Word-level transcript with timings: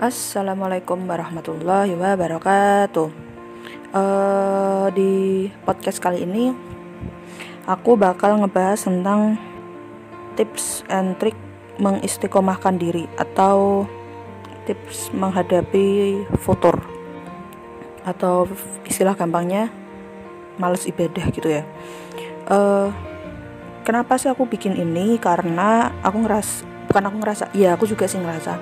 Assalamualaikum 0.00 1.04
warahmatullahi 1.04 1.92
wabarakatuh. 1.92 3.12
Uh, 3.92 4.88
di 4.96 5.12
podcast 5.68 6.00
kali 6.00 6.24
ini, 6.24 6.56
aku 7.68 8.00
bakal 8.00 8.40
ngebahas 8.40 8.80
tentang 8.80 9.36
tips 10.40 10.88
and 10.88 11.20
trick 11.20 11.36
mengistiqomahkan 11.76 12.80
diri 12.80 13.04
atau 13.20 13.84
tips 14.64 15.12
menghadapi 15.12 16.16
futur 16.40 16.80
atau 18.08 18.48
istilah 18.88 19.12
gampangnya 19.12 19.68
males 20.56 20.88
ibadah 20.88 21.28
gitu 21.28 21.60
ya. 21.60 21.68
Uh, 22.48 22.88
kenapa 23.84 24.16
sih 24.16 24.32
aku 24.32 24.48
bikin 24.48 24.80
ini? 24.80 25.20
Karena 25.20 25.92
aku 26.00 26.24
ngeras, 26.24 26.64
bukan 26.88 27.04
aku 27.04 27.16
ngerasa, 27.20 27.52
iya 27.52 27.76
aku 27.76 27.84
juga 27.84 28.08
sih 28.08 28.16
ngerasa. 28.16 28.56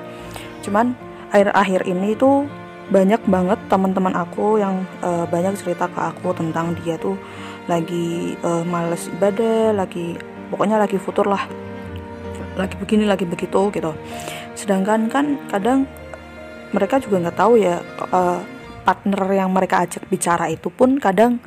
Cuman 0.67 1.07
akhir-akhir 1.33 1.85
ini 1.89 2.17
tuh 2.17 2.49
banyak 2.89 3.21
banget 3.29 3.61
teman-teman 3.69 4.17
aku 4.17 4.57
yang 4.57 4.81
uh, 5.05 5.29
banyak 5.29 5.53
cerita 5.61 5.85
ke 5.93 6.01
aku 6.01 6.33
tentang 6.33 6.73
dia 6.81 6.97
tuh 6.97 7.21
lagi 7.69 8.33
uh, 8.41 8.65
males 8.65 9.13
ibadah, 9.13 9.77
lagi 9.77 10.17
pokoknya 10.49 10.81
lagi 10.81 10.97
futur 10.97 11.29
lah, 11.29 11.45
lagi 12.57 12.81
begini 12.81 13.05
lagi 13.05 13.29
begitu 13.29 13.69
gitu. 13.69 13.93
Sedangkan 14.57 15.13
kan 15.13 15.37
kadang 15.53 15.85
mereka 16.73 16.97
juga 16.97 17.29
nggak 17.29 17.37
tahu 17.37 17.61
ya 17.61 17.85
uh, 18.09 18.41
partner 18.89 19.29
yang 19.37 19.53
mereka 19.53 19.85
ajak 19.85 20.09
bicara 20.09 20.49
itu 20.49 20.73
pun 20.73 20.97
kadang 20.97 21.45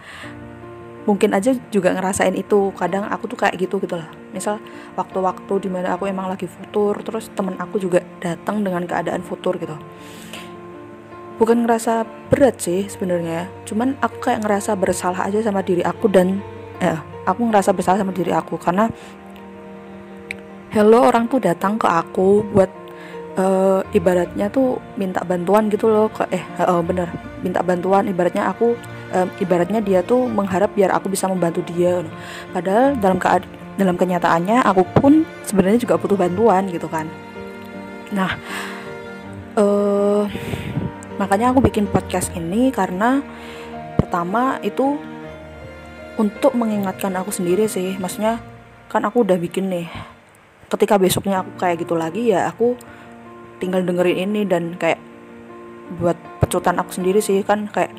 mungkin 1.06 1.34
aja 1.34 1.56
juga 1.74 1.94
ngerasain 1.94 2.36
itu. 2.38 2.74
Kadang 2.78 3.08
aku 3.10 3.26
tuh 3.32 3.38
kayak 3.40 3.58
gitu 3.58 3.82
gitu 3.82 3.98
lah. 3.98 4.10
Misal 4.32 4.62
waktu-waktu 4.96 5.54
di 5.66 5.70
mana 5.70 5.98
aku 5.98 6.08
emang 6.08 6.30
lagi 6.30 6.46
futur 6.46 6.98
terus 7.02 7.30
temen 7.34 7.58
aku 7.58 7.82
juga 7.82 8.06
datang 8.22 8.62
dengan 8.62 8.86
keadaan 8.86 9.26
futur 9.26 9.58
gitu. 9.58 9.76
Bukan 11.42 11.66
ngerasa 11.66 12.06
berat 12.30 12.62
sih 12.62 12.86
sebenarnya. 12.86 13.50
Cuman 13.66 13.98
aku 13.98 14.30
kayak 14.30 14.46
ngerasa 14.46 14.78
bersalah 14.78 15.26
aja 15.26 15.42
sama 15.42 15.66
diri 15.66 15.82
aku 15.82 16.06
dan 16.06 16.38
eh 16.78 16.98
aku 17.26 17.50
ngerasa 17.50 17.74
bersalah 17.74 17.98
sama 18.06 18.14
diri 18.14 18.30
aku. 18.30 18.62
Karena 18.62 18.86
hello 20.70 21.02
orang 21.02 21.26
tuh 21.26 21.42
datang 21.42 21.82
ke 21.82 21.90
aku 21.90 22.46
buat 22.54 22.70
uh, 23.42 23.82
ibaratnya 23.90 24.54
tuh 24.54 24.78
minta 25.02 25.26
bantuan 25.26 25.66
gitu 25.74 25.90
loh. 25.90 26.14
Ke 26.14 26.30
eh 26.30 26.46
uh, 26.62 26.86
bener 26.86 27.10
minta 27.42 27.66
bantuan. 27.66 28.06
Ibaratnya 28.06 28.46
aku 28.46 28.78
um, 29.16 29.28
ibaratnya 29.40 29.80
dia 29.84 30.00
tuh 30.02 30.28
mengharap 30.28 30.72
biar 30.74 30.92
aku 30.96 31.12
bisa 31.12 31.28
membantu 31.28 31.62
dia 31.72 32.04
padahal 32.56 32.96
dalam 32.98 33.20
kead 33.20 33.44
dalam 33.80 33.96
kenyataannya 33.96 34.64
aku 34.68 34.84
pun 35.00 35.24
sebenarnya 35.48 35.80
juga 35.80 35.96
butuh 35.96 36.20
bantuan 36.20 36.68
gitu 36.68 36.92
kan. 36.92 37.08
Nah 38.12 38.36
uh, 39.56 40.28
makanya 41.16 41.56
aku 41.56 41.64
bikin 41.64 41.88
podcast 41.88 42.32
ini 42.36 42.70
karena 42.74 43.24
pertama 43.96 44.60
itu 44.60 45.00
untuk 46.20 46.52
mengingatkan 46.54 47.16
aku 47.16 47.32
sendiri 47.32 47.66
sih. 47.72 47.96
Maksudnya 47.96 48.44
kan 48.92 49.08
aku 49.08 49.24
udah 49.24 49.40
bikin 49.40 49.72
nih. 49.72 49.88
Ketika 50.68 51.00
besoknya 51.00 51.44
aku 51.44 51.52
kayak 51.60 51.84
gitu 51.84 51.96
lagi 51.96 52.32
ya 52.32 52.52
aku 52.52 52.76
tinggal 53.64 53.84
dengerin 53.84 54.30
ini 54.30 54.42
dan 54.44 54.76
kayak 54.76 55.00
buat 56.00 56.16
pecutan 56.44 56.76
aku 56.76 56.92
sendiri 56.92 57.24
sih. 57.24 57.40
Kan 57.48 57.72
kayak 57.72 57.96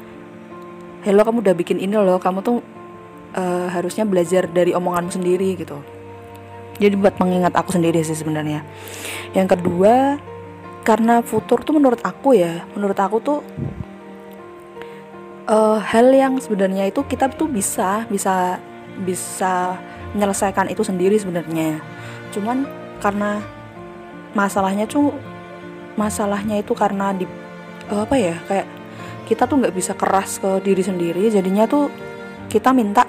hello 1.02 1.26
kamu 1.26 1.42
udah 1.42 1.54
bikin 1.58 1.82
ini 1.82 1.98
loh. 1.98 2.22
Kamu 2.22 2.38
tuh 2.46 2.62
uh, 3.34 3.66
harusnya 3.68 4.06
belajar 4.06 4.46
dari 4.46 4.70
omonganmu 4.70 5.10
sendiri 5.10 5.58
gitu. 5.58 5.82
Jadi 6.78 6.94
buat 6.96 7.18
mengingat 7.18 7.52
aku 7.58 7.74
sendiri 7.74 8.00
sih 8.06 8.14
sebenarnya. 8.14 8.62
Yang 9.34 9.58
kedua 9.58 10.16
karena 10.82 11.22
futur 11.22 11.62
tuh 11.62 11.78
menurut 11.78 12.02
aku 12.02 12.34
ya 12.34 12.66
menurut 12.74 12.98
aku 12.98 13.22
tuh 13.22 13.38
uh, 15.46 15.78
hal 15.78 16.10
yang 16.10 16.42
sebenarnya 16.42 16.90
itu 16.90 17.06
kita 17.06 17.30
tuh 17.30 17.46
bisa 17.46 18.02
bisa 18.10 18.58
bisa 19.06 19.78
menyelesaikan 20.14 20.70
itu 20.70 20.86
sendiri 20.86 21.18
sebenarnya. 21.18 21.82
Cuman 22.30 22.66
karena 23.02 23.42
masalahnya 24.38 24.86
tuh 24.86 25.10
masalahnya 25.98 26.62
itu 26.62 26.72
karena 26.78 27.10
di 27.10 27.26
uh, 27.90 28.06
apa 28.06 28.16
ya 28.16 28.34
kayak 28.46 28.81
kita 29.26 29.46
tuh 29.46 29.62
nggak 29.62 29.74
bisa 29.74 29.92
keras 29.94 30.42
ke 30.42 30.60
diri 30.62 30.82
sendiri 30.82 31.30
jadinya 31.30 31.64
tuh 31.64 31.88
kita 32.50 32.74
minta 32.74 33.06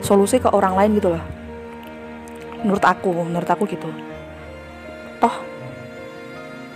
solusi 0.00 0.40
ke 0.40 0.48
orang 0.52 0.74
lain 0.76 0.90
gitu 0.96 1.08
loh. 1.12 1.24
Menurut 2.64 2.84
aku 2.84 3.10
menurut 3.24 3.48
aku 3.48 3.64
gitu. 3.68 3.88
Toh 5.20 5.34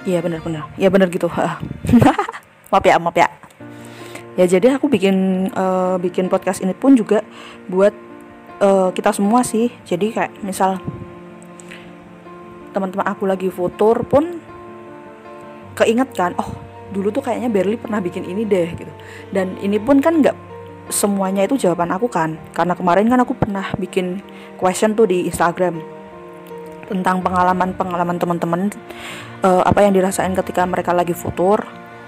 iya 0.09 0.25
bener-bener 0.25 0.65
ya 0.81 0.89
bener 0.89 1.13
gitu 1.13 1.29
maaf 2.73 2.85
ya 2.85 2.97
maaf 3.01 3.17
ya. 3.17 3.29
Ya 4.39 4.47
jadi 4.47 4.79
aku 4.79 4.87
bikin 4.87 5.51
uh, 5.51 5.99
bikin 5.99 6.31
podcast 6.31 6.63
ini 6.63 6.71
pun 6.71 6.95
juga 6.95 7.27
buat 7.67 7.91
uh, 8.63 8.95
kita 8.95 9.11
semua 9.11 9.43
sih. 9.43 9.73
Jadi 9.83 10.15
kayak 10.15 10.33
misal 10.47 10.79
teman-teman 12.73 13.09
aku 13.09 13.27
lagi 13.27 13.51
futur 13.51 14.07
pun 14.07 14.39
keinget 15.75 16.11
kan 16.15 16.35
oh 16.39 16.68
dulu 16.93 17.13
tuh 17.13 17.23
kayaknya 17.25 17.53
Berli 17.53 17.77
pernah 17.77 18.01
bikin 18.01 18.25
ini 18.25 18.45
deh 18.49 18.69
gitu. 18.77 18.93
Dan 19.33 19.57
ini 19.61 19.77
pun 19.77 20.01
kan 20.01 20.21
nggak 20.21 20.37
semuanya 20.89 21.45
itu 21.45 21.61
jawaban 21.61 21.93
aku 21.93 22.09
kan. 22.09 22.37
Karena 22.57 22.73
kemarin 22.77 23.07
kan 23.09 23.21
aku 23.23 23.37
pernah 23.37 23.69
bikin 23.77 24.21
question 24.57 24.97
tuh 24.97 25.09
di 25.09 25.29
Instagram 25.29 25.81
tentang 26.89 27.21
pengalaman-pengalaman 27.21 28.17
teman-teman 28.17 28.61
uh, 29.45 29.61
apa 29.61 29.85
yang 29.85 29.93
dirasain 29.93 30.33
ketika 30.33 30.65
mereka 30.65 30.97
lagi 30.97 31.13
futur 31.13 31.61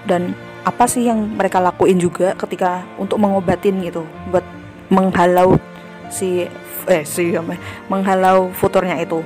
dan 0.09 0.33
apa 0.65 0.89
sih 0.89 1.05
yang 1.05 1.37
mereka 1.37 1.61
lakuin 1.61 2.01
juga 2.01 2.33
ketika 2.33 2.81
untuk 2.97 3.21
mengobatin 3.21 3.81
gitu. 3.85 4.05
Buat 4.33 4.45
menghalau 4.89 5.61
si 6.09 6.49
eh 6.89 7.05
si 7.05 7.37
menghalau 7.85 8.49
futurnya 8.57 8.97
itu. 8.97 9.21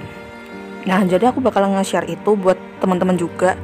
Nah, 0.85 1.01
jadi 1.01 1.33
aku 1.33 1.41
bakal 1.41 1.65
nge-share 1.73 2.05
itu 2.05 2.37
buat 2.37 2.59
teman-teman 2.77 3.17
juga 3.17 3.57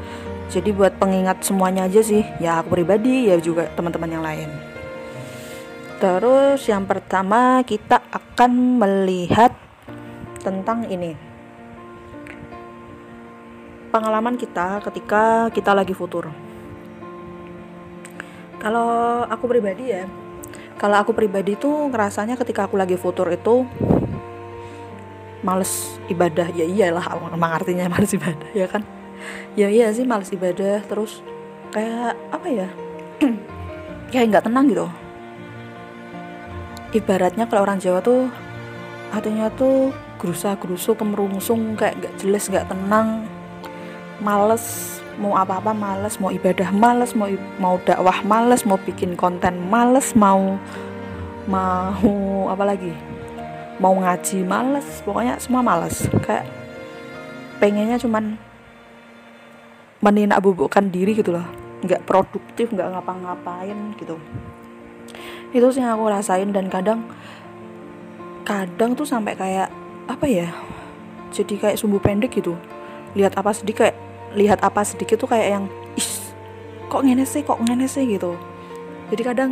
jadi 0.52 0.76
buat 0.76 1.00
pengingat 1.00 1.48
semuanya 1.48 1.88
aja 1.88 2.04
sih, 2.04 2.28
ya 2.44 2.60
aku 2.60 2.76
pribadi 2.76 3.32
ya 3.32 3.40
juga 3.40 3.72
teman-teman 3.72 4.12
yang 4.12 4.20
lain. 4.20 4.50
Terus 5.96 6.68
yang 6.68 6.84
pertama 6.84 7.64
kita 7.64 8.04
akan 8.12 8.84
melihat 8.84 9.56
tentang 10.44 10.92
ini. 10.92 11.16
Pengalaman 13.96 14.36
kita 14.36 14.84
ketika 14.92 15.48
kita 15.56 15.72
lagi 15.72 15.96
futur. 15.96 16.28
Kalau 18.60 19.24
aku 19.32 19.48
pribadi 19.48 19.88
ya, 19.88 20.04
kalau 20.76 21.00
aku 21.00 21.16
pribadi 21.16 21.56
tuh 21.56 21.88
ngerasanya 21.88 22.36
ketika 22.36 22.68
aku 22.68 22.76
lagi 22.76 23.00
futur 23.00 23.32
itu 23.32 23.64
males 25.42 25.98
ibadah 26.12 26.54
ya 26.54 26.66
iyalah 26.66 27.18
emang 27.34 27.52
artinya 27.56 27.90
males 27.90 28.14
ibadah 28.14 28.50
ya 28.54 28.70
kan 28.70 28.86
ya 29.60 29.68
iya 29.68 29.92
sih 29.92 30.06
males 30.08 30.32
ibadah. 30.34 30.84
Terus 30.86 31.22
kayak 31.72 32.16
apa 32.34 32.48
ya? 32.48 32.70
Kayak 34.12 34.28
nggak 34.28 34.46
tenang 34.52 34.66
gitu. 34.68 34.88
Ibaratnya 36.92 37.48
kalau 37.48 37.64
orang 37.64 37.80
Jawa 37.80 38.04
tuh 38.04 38.28
artinya 39.16 39.48
tuh 39.56 39.96
gerusa 40.20 40.60
gerusu 40.60 40.94
kemerungsung 41.00 41.80
kayak 41.80 41.96
nggak 41.98 42.14
jelas 42.20 42.52
nggak 42.52 42.68
tenang. 42.68 43.24
Males 44.20 45.00
mau 45.16 45.40
apa-apa 45.40 45.72
males 45.72 46.20
mau 46.20 46.28
ibadah 46.28 46.70
males 46.76 47.16
mau 47.16 47.32
mau 47.56 47.76
dakwah 47.88 48.20
males 48.28 48.68
mau 48.68 48.80
bikin 48.80 49.14
konten 49.16 49.60
males 49.72 50.12
mau 50.12 50.60
mau 51.48 52.48
apa 52.54 52.64
lagi? 52.68 52.92
Mau 53.80 53.96
ngaji 53.96 54.44
males 54.44 55.00
pokoknya 55.08 55.40
semua 55.40 55.64
males. 55.64 56.04
Kayak 56.22 56.52
pengennya 57.64 57.96
cuman 57.96 58.36
meninak 60.02 60.42
bubukkan 60.42 60.90
diri 60.90 61.14
gitu 61.16 61.34
loh. 61.34 61.46
Nggak 61.86 62.06
produktif 62.06 62.74
nggak 62.74 62.94
ngapa-ngapain 62.98 63.96
gitu. 63.98 64.18
Itu 65.54 65.68
sih 65.70 65.82
yang 65.82 65.98
aku 65.98 66.10
rasain 66.10 66.50
dan 66.52 66.68
kadang 66.68 67.06
kadang 68.44 68.98
tuh 68.98 69.06
sampai 69.06 69.38
kayak 69.38 69.70
apa 70.10 70.26
ya 70.26 70.50
jadi 71.32 71.54
kayak 71.58 71.78
sumbu 71.80 72.02
pendek 72.02 72.34
gitu. 72.34 72.58
Lihat 73.14 73.38
apa 73.38 73.54
sedikit 73.54 73.88
kayak 73.88 73.98
lihat 74.36 74.60
apa 74.66 74.82
sedikit 74.84 75.22
tuh 75.22 75.30
kayak 75.30 75.48
yang 75.60 75.66
is 75.96 76.34
kok 76.92 77.04
ngene 77.06 77.24
sih 77.24 77.46
kok 77.46 77.62
ngene 77.62 77.86
sih 77.88 78.04
gitu. 78.04 78.36
Jadi 79.12 79.22
kadang 79.24 79.52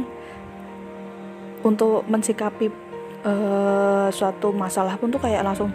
untuk 1.63 2.07
mensikapi 2.07 2.71
uh, 3.27 4.07
suatu 4.11 4.55
masalah 4.55 4.95
pun 4.95 5.11
tuh 5.11 5.19
kayak 5.19 5.43
langsung 5.43 5.71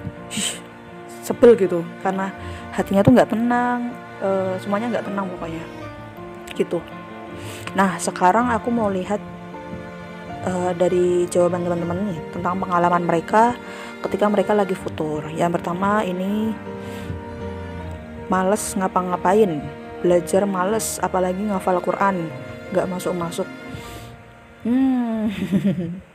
sebel 1.25 1.56
gitu 1.56 1.81
karena 2.05 2.29
hatinya 2.76 3.00
tuh 3.00 3.12
nggak 3.17 3.31
tenang 3.32 3.88
uh, 4.21 4.55
semuanya 4.61 4.93
nggak 4.93 5.06
tenang 5.09 5.26
pokoknya 5.32 5.65
gitu. 6.53 6.79
Nah 7.73 7.97
sekarang 7.99 8.53
aku 8.53 8.69
mau 8.69 8.93
lihat 8.93 9.19
uh, 10.47 10.76
dari 10.76 11.25
jawaban 11.32 11.65
teman-teman 11.65 12.12
nih 12.12 12.21
tentang 12.31 12.61
pengalaman 12.61 13.03
mereka 13.09 13.56
ketika 14.05 14.29
mereka 14.29 14.53
lagi 14.53 14.76
futur. 14.76 15.25
Yang 15.32 15.59
pertama 15.59 16.05
ini 16.05 16.53
males 18.29 18.76
ngapa-ngapain 18.76 19.65
belajar 20.05 20.44
males 20.44 21.00
apalagi 21.00 21.49
ngafal 21.49 21.81
Quran 21.81 22.29
nggak 22.73 22.88
masuk 22.93 23.12
masuk 23.17 23.49
hmm. 24.65 25.32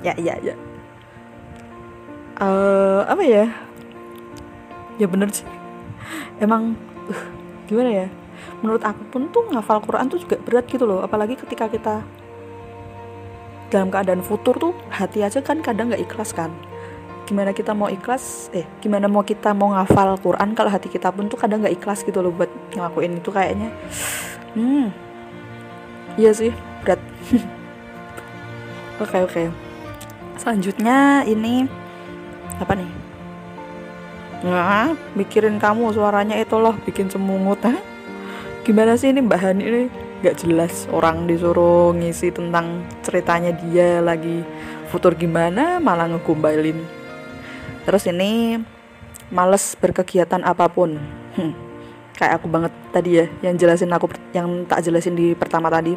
Ya 0.00 0.16
ya 0.16 0.36
ya. 0.40 0.56
Uh, 2.40 3.04
apa 3.04 3.20
ya 3.20 3.44
ya 4.96 5.06
bener 5.06 5.28
sih. 5.30 5.46
Emang 6.40 6.74
uh, 7.12 7.24
gimana 7.68 8.06
ya? 8.06 8.08
Menurut 8.64 8.82
aku 8.82 9.04
pun 9.12 9.28
tuh 9.28 9.44
ngafal 9.52 9.84
Quran 9.84 10.08
tuh 10.08 10.18
juga 10.20 10.36
berat 10.40 10.64
gitu 10.66 10.88
loh. 10.88 11.04
Apalagi 11.04 11.36
ketika 11.36 11.68
kita 11.68 12.02
dalam 13.70 13.88
keadaan 13.88 14.24
futur 14.24 14.58
tuh 14.58 14.74
hati 14.90 15.22
aja 15.22 15.38
kan 15.44 15.62
kadang 15.62 15.92
nggak 15.92 16.02
ikhlas 16.02 16.34
kan. 16.34 16.50
Gimana 17.28 17.54
kita 17.54 17.70
mau 17.76 17.86
ikhlas 17.86 18.50
eh 18.50 18.66
gimana 18.82 19.06
mau 19.06 19.22
kita 19.22 19.54
mau 19.54 19.70
ngafal 19.70 20.18
Quran 20.18 20.58
kalau 20.58 20.70
hati 20.72 20.90
kita 20.90 21.14
pun 21.14 21.30
tuh 21.30 21.38
kadang 21.38 21.62
nggak 21.62 21.78
ikhlas 21.78 22.02
gitu 22.02 22.18
loh 22.18 22.34
buat 22.34 22.50
ngelakuin 22.74 23.22
itu 23.22 23.30
kayaknya. 23.30 23.70
Hmm. 24.58 24.90
Iya 26.18 26.34
sih 26.34 26.50
berat. 26.82 26.98
Oke 29.00 29.16
oke. 29.16 29.32
Okay, 29.32 29.48
okay. 29.48 29.70
selanjutnya 30.36 31.24
ini 31.24 31.64
apa 32.60 32.76
nih 32.76 32.99
Nah, 34.40 34.96
mikirin 35.12 35.60
kamu 35.60 35.92
suaranya 35.92 36.32
itu 36.40 36.56
loh 36.56 36.72
bikin 36.88 37.12
semungut 37.12 37.60
ha? 37.60 37.76
Gimana 38.64 38.96
sih 38.96 39.12
ini 39.12 39.20
Mbak 39.20 39.40
Hani 39.40 39.64
ini? 39.68 39.82
Gak 40.24 40.44
jelas 40.44 40.88
orang 40.88 41.28
disuruh 41.28 41.92
ngisi 41.92 42.32
tentang 42.32 42.84
ceritanya 43.04 43.52
dia 43.52 44.00
lagi 44.00 44.44
futur 44.88 45.12
gimana 45.12 45.76
malah 45.76 46.08
ngegombalin. 46.08 46.80
Terus 47.84 48.08
ini 48.08 48.56
males 49.28 49.76
berkegiatan 49.76 50.40
apa 50.40 50.72
pun. 50.72 50.96
Hmm, 51.36 51.52
kayak 52.16 52.40
aku 52.40 52.48
banget 52.48 52.72
tadi 52.96 53.20
ya 53.20 53.26
yang 53.44 53.60
jelasin 53.60 53.92
aku 53.92 54.08
yang 54.32 54.64
tak 54.64 54.80
jelasin 54.84 55.16
di 55.16 55.36
pertama 55.36 55.68
tadi. 55.68 55.96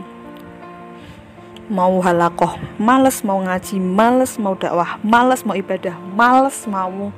Mau 1.71 1.95
halakoh 2.03 2.59
males 2.75 3.23
mau 3.23 3.39
ngaji 3.39 3.79
males 3.79 4.35
mau 4.35 4.51
dakwah 4.55 4.99
males 4.99 5.47
mau 5.47 5.55
ibadah 5.55 5.95
males 6.11 6.67
mau 6.67 7.11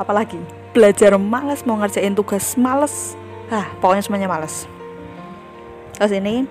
apalagi 0.00 0.40
belajar 0.72 1.20
males 1.20 1.60
mau 1.68 1.76
ngerjain 1.76 2.16
tugas 2.16 2.56
males. 2.56 3.12
Ah 3.52 3.68
pokoknya 3.84 4.00
semuanya 4.00 4.32
males. 4.32 4.64
Terus 6.00 6.16
ini 6.16 6.48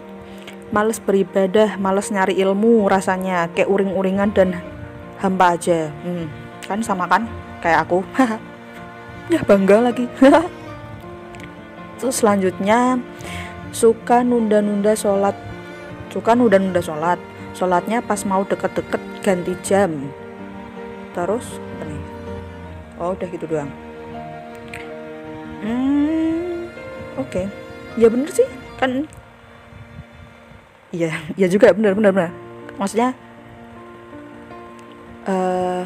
males 0.70 1.02
beribadah 1.02 1.82
males 1.82 2.14
nyari 2.14 2.38
ilmu 2.38 2.86
rasanya 2.86 3.50
kayak 3.58 3.74
uring-uringan 3.74 4.30
dan 4.30 4.62
hampa 5.18 5.58
aja. 5.58 5.90
Hmm 6.06 6.50
kan 6.70 6.86
sama 6.86 7.10
kan 7.10 7.26
kayak 7.66 7.90
aku. 7.90 8.06
Ya 9.30 9.46
bangga 9.46 9.78
lagi. 9.78 10.10
Terus 12.02 12.18
selanjutnya 12.18 12.98
suka 13.70 14.26
nunda-nunda 14.26 14.98
sholat. 14.98 15.38
Suka 16.10 16.34
nunda-nunda 16.34 16.82
sholat. 16.82 17.22
Sholatnya 17.54 18.02
pas 18.02 18.26
mau 18.26 18.42
deket-deket 18.42 18.98
ganti 19.22 19.54
jam. 19.62 20.10
Terus 21.14 21.62
oh 23.00 23.16
udah 23.16 23.28
gitu 23.32 23.46
doang. 23.48 23.72
Hmm 25.64 26.68
oke. 27.18 27.32
Okay. 27.32 27.46
ya 27.98 28.08
bener 28.12 28.30
sih 28.32 28.48
kan? 28.80 29.08
Iya 30.94 31.12
ya 31.36 31.48
juga 31.48 31.74
bener 31.74 31.96
bener 31.96 32.12
bener. 32.14 32.32
Maksudnya 32.80 33.12
uh, 35.28 35.84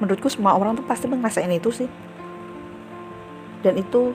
menurutku 0.00 0.28
semua 0.28 0.56
orang 0.56 0.76
tuh 0.76 0.84
pasti 0.84 1.08
ngerasain 1.08 1.52
itu 1.52 1.72
sih. 1.72 1.88
Dan 3.64 3.80
itu 3.80 4.12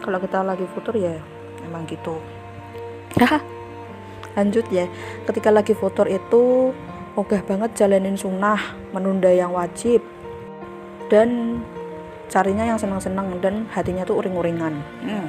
kalau 0.00 0.18
kita 0.18 0.40
lagi 0.40 0.64
futur 0.72 0.96
ya 0.96 1.20
emang 1.62 1.84
gitu. 1.86 2.16
Lanjut 4.36 4.64
ya. 4.72 4.88
Ketika 5.28 5.52
lagi 5.52 5.74
futur 5.76 6.08
itu 6.08 6.72
ogah 7.18 7.42
banget 7.42 7.74
jalanin 7.74 8.14
sunnah 8.14 8.78
menunda 8.94 9.26
yang 9.26 9.50
wajib 9.50 9.98
dan 11.10 11.58
carinya 12.30 12.62
yang 12.62 12.78
senang-senang 12.78 13.42
dan 13.42 13.66
hatinya 13.74 14.06
tuh 14.06 14.22
uring-uringan. 14.22 14.78
Hmm. 15.02 15.28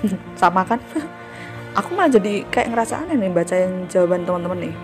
sama 0.40 0.64
kan? 0.64 0.80
Aku 1.78 1.92
malah 1.92 2.10
jadi 2.10 2.42
kayak 2.48 2.72
ngerasa 2.72 3.04
aneh 3.04 3.20
nih 3.20 3.30
baca 3.30 3.54
yang 3.54 3.84
jawaban 3.92 4.24
teman-teman 4.24 4.72
nih. 4.72 4.74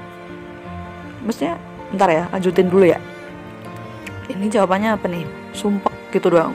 Mestinya 1.25 1.57
ntar 1.97 2.13
ya 2.13 2.29
lanjutin 2.29 2.69
dulu 2.69 2.85
ya. 2.85 3.01
Ini 4.29 4.47
jawabannya 4.53 4.95
apa 4.95 5.07
nih? 5.09 5.25
Sumpah 5.57 5.95
gitu 6.13 6.29
doang. 6.29 6.53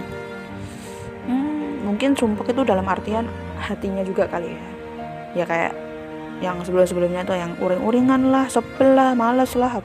Hmm, 1.25 1.83
mungkin 1.89 2.13
sumpah 2.13 2.45
itu 2.47 2.61
dalam 2.63 2.85
artian 2.85 3.25
hatinya 3.57 4.05
juga 4.05 4.29
kali 4.29 4.53
ya. 4.53 4.63
Ya 5.41 5.45
kayak 5.47 5.73
yang 6.41 6.57
sebelum-sebelumnya 6.65 7.21
tuh 7.23 7.37
yang 7.37 7.53
uring-uringan 7.61 8.33
lah 8.33 8.49
sepel 8.49 8.97
lah 8.97 9.13
males 9.13 9.53
lah 9.53 9.79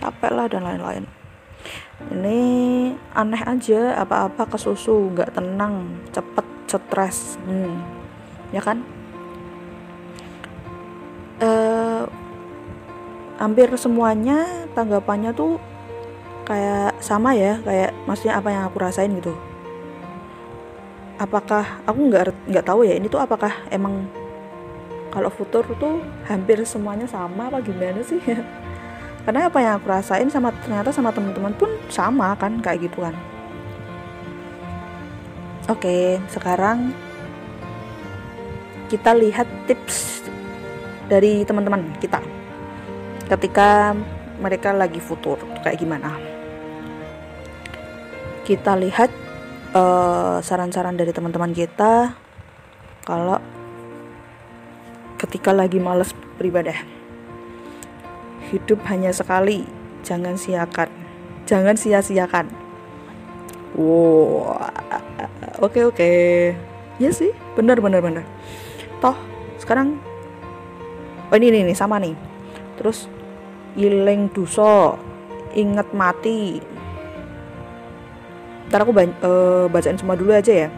capek 0.00 0.32
lah 0.32 0.46
dan 0.48 0.64
lain-lain. 0.64 1.04
Ini 2.08 2.40
aneh 3.12 3.42
aja 3.44 4.00
apa-apa 4.00 4.48
ke 4.48 4.56
susu 4.56 5.12
nggak 5.12 5.36
tenang 5.36 5.92
cepet 6.14 6.46
stres 6.68 7.36
hmm. 7.44 7.74
ya 8.52 8.60
kan? 8.64 8.80
Uh, 11.38 12.04
hampir 13.38 13.70
semuanya 13.78 14.66
tanggapannya 14.74 15.30
tuh 15.30 15.62
kayak 16.42 16.98
sama 16.98 17.36
ya 17.36 17.60
kayak 17.62 17.94
maksudnya 18.08 18.40
apa 18.40 18.48
yang 18.50 18.62
aku 18.66 18.76
rasain 18.80 19.12
gitu. 19.12 19.36
Apakah 21.18 21.82
aku 21.84 21.98
nggak 22.08 22.32
nggak 22.46 22.64
tahu 22.64 22.86
ya 22.86 22.94
ini 22.94 23.10
tuh 23.10 23.18
apakah 23.18 23.50
emang 23.74 24.06
kalau 25.08 25.32
futur 25.32 25.64
tuh 25.80 26.04
hampir 26.28 26.60
semuanya 26.68 27.08
sama 27.08 27.48
apa 27.48 27.64
gimana 27.64 28.04
sih? 28.04 28.20
Karena 29.24 29.48
apa 29.48 29.58
yang 29.60 29.76
aku 29.76 29.92
rasain 29.92 30.28
sama 30.32 30.52
ternyata 30.64 30.88
sama 30.88 31.12
teman-teman 31.12 31.52
pun 31.56 31.68
sama 31.92 32.32
kan 32.36 32.60
kayak 32.64 32.88
gitu 32.88 33.04
kan. 33.04 33.16
Oke 35.68 36.16
sekarang 36.32 36.96
kita 38.88 39.12
lihat 39.12 39.44
tips 39.68 40.24
dari 41.12 41.44
teman-teman 41.44 41.92
kita. 42.00 42.24
Ketika 43.28 43.92
mereka 44.40 44.72
lagi 44.72 44.96
futur 44.96 45.36
kayak 45.60 45.76
gimana? 45.76 46.16
Kita 48.48 48.80
lihat 48.80 49.12
eh, 49.76 50.36
saran-saran 50.40 50.96
dari 50.96 51.12
teman-teman 51.12 51.52
kita. 51.52 52.16
Kalau 53.04 53.36
ketika 55.18 55.50
lagi 55.50 55.82
males 55.82 56.14
beribadah. 56.38 56.78
Hidup 58.48 58.80
hanya 58.88 59.12
sekali 59.12 59.66
jangan 60.06 60.38
siakan 60.38 60.88
jangan 61.44 61.74
sia-siakan. 61.74 62.46
Wow 63.74 64.56
oke 65.58 65.74
okay, 65.74 65.82
oke. 65.84 65.96
Okay. 65.98 66.54
ya 67.02 67.10
sih 67.10 67.34
benar 67.58 67.82
benar 67.82 68.00
benar. 68.00 68.24
Toh 69.02 69.18
sekarang 69.58 69.98
oh 71.28 71.36
ini 71.36 71.50
nih, 71.50 71.62
nih 71.66 71.76
sama 71.76 71.98
nih. 71.98 72.14
Terus 72.78 73.10
ileng 73.74 74.30
duso 74.30 74.96
inget 75.52 75.90
mati. 75.90 76.62
Ntar 78.68 78.84
aku 78.84 78.92
uh, 78.94 79.66
bacain 79.72 79.98
semua 79.98 80.14
dulu 80.14 80.30
aja 80.36 80.66
ya. 80.66 80.68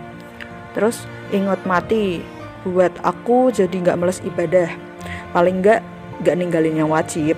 Terus 0.72 1.04
ingat 1.34 1.66
mati 1.66 2.22
buat 2.66 2.92
aku 3.00 3.52
jadi 3.54 3.72
nggak 3.72 3.98
males 3.98 4.20
ibadah. 4.20 4.68
Paling 5.32 5.64
nggak 5.64 5.80
nggak 6.20 6.36
ninggalin 6.36 6.80
yang 6.84 6.90
wajib. 6.92 7.36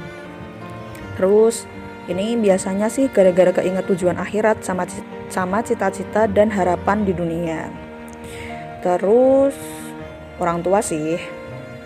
Terus 1.15 1.69
ini 2.11 2.35
biasanya 2.35 2.91
sih 2.91 3.07
gara-gara 3.07 3.55
keinget 3.55 3.87
tujuan 3.87 4.19
akhirat 4.19 4.67
sama 4.67 4.89
sama 5.31 5.63
cita-cita 5.63 6.27
dan 6.27 6.51
harapan 6.51 7.07
di 7.07 7.15
dunia. 7.15 7.71
Terus 8.83 9.55
orang 10.43 10.61
tua 10.67 10.83
sih. 10.83 11.19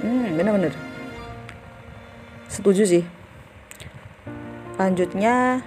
Hmm 0.01 0.33
bener-bener. 0.37 0.73
Setuju 2.49 2.89
sih. 2.89 3.05
Lanjutnya 4.81 5.65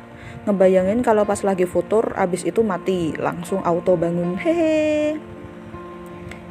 ngebayangin 0.50 1.06
kalau 1.06 1.26
pas 1.26 1.42
lagi 1.46 1.70
futur 1.70 2.14
abis 2.18 2.42
itu 2.46 2.66
mati 2.66 3.14
langsung 3.14 3.62
auto 3.62 3.94
bangun. 3.94 4.34
Hehe. 4.42 5.22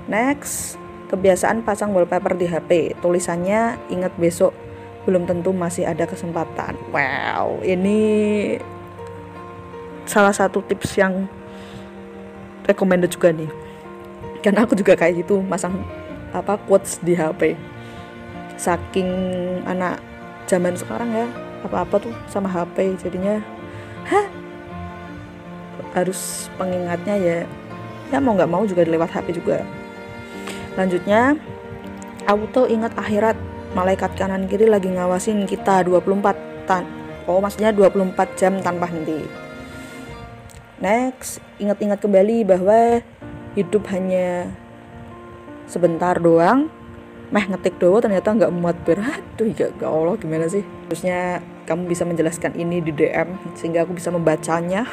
Next 0.06 0.78
kebiasaan 1.08 1.64
pasang 1.64 1.96
wallpaper 1.96 2.36
di 2.36 2.46
HP 2.48 3.00
tulisannya 3.00 3.80
ingat 3.88 4.12
besok 4.20 4.52
belum 5.08 5.24
tentu 5.24 5.56
masih 5.56 5.88
ada 5.88 6.04
kesempatan. 6.04 6.76
Wow 6.92 7.64
ini 7.64 7.98
salah 10.04 10.32
satu 10.32 10.60
tips 10.64 11.00
yang 11.00 11.24
recommended 12.68 13.08
juga 13.12 13.32
nih. 13.32 13.48
Karena 14.44 14.68
aku 14.68 14.76
juga 14.76 14.94
kayak 14.94 15.24
gitu 15.24 15.40
masang 15.40 15.80
apa 16.36 16.60
quotes 16.68 17.00
di 17.00 17.16
HP 17.16 17.56
saking 18.60 19.08
anak 19.64 20.02
zaman 20.44 20.76
sekarang 20.76 21.08
ya 21.14 21.26
apa-apa 21.64 22.02
tuh 22.02 22.14
sama 22.28 22.50
HP 22.50 22.98
jadinya 23.00 23.40
Hah? 24.08 24.26
harus 25.96 26.52
pengingatnya 26.60 27.16
ya 27.16 27.38
ya 28.12 28.18
mau 28.20 28.36
nggak 28.36 28.50
mau 28.50 28.64
juga 28.68 28.84
lewat 28.84 29.08
HP 29.08 29.40
juga 29.40 29.64
lanjutnya 30.78 31.34
auto 32.30 32.70
ingat 32.70 32.94
akhirat. 32.94 33.34
Malaikat 33.76 34.16
kanan 34.16 34.48
kiri 34.48 34.64
lagi 34.64 34.88
ngawasin 34.88 35.44
kita 35.44 35.84
24 35.84 36.64
tan 36.64 36.88
oh 37.28 37.36
maksudnya 37.44 37.70
24 37.76 38.16
jam 38.40 38.56
tanpa 38.64 38.88
henti. 38.88 39.28
Next 40.80 41.44
ingat-ingat 41.60 42.00
kembali 42.00 42.48
bahwa 42.48 43.04
hidup 43.52 43.84
hanya 43.92 44.48
sebentar 45.68 46.16
doang. 46.16 46.72
Meh 47.28 47.44
ngetik 47.44 47.76
doang 47.76 48.00
ternyata 48.00 48.32
nggak 48.32 48.52
muat 48.56 48.78
berat. 48.88 49.20
Tuh 49.36 49.52
ya 49.52 49.68
Allah 49.84 50.16
gimana 50.16 50.48
sih? 50.48 50.64
Terusnya 50.88 51.44
kamu 51.68 51.92
bisa 51.92 52.08
menjelaskan 52.08 52.56
ini 52.56 52.80
di 52.80 52.88
DM 52.96 53.36
sehingga 53.52 53.84
aku 53.84 54.00
bisa 54.00 54.08
membacanya. 54.08 54.88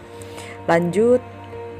Lanjut 0.70 1.22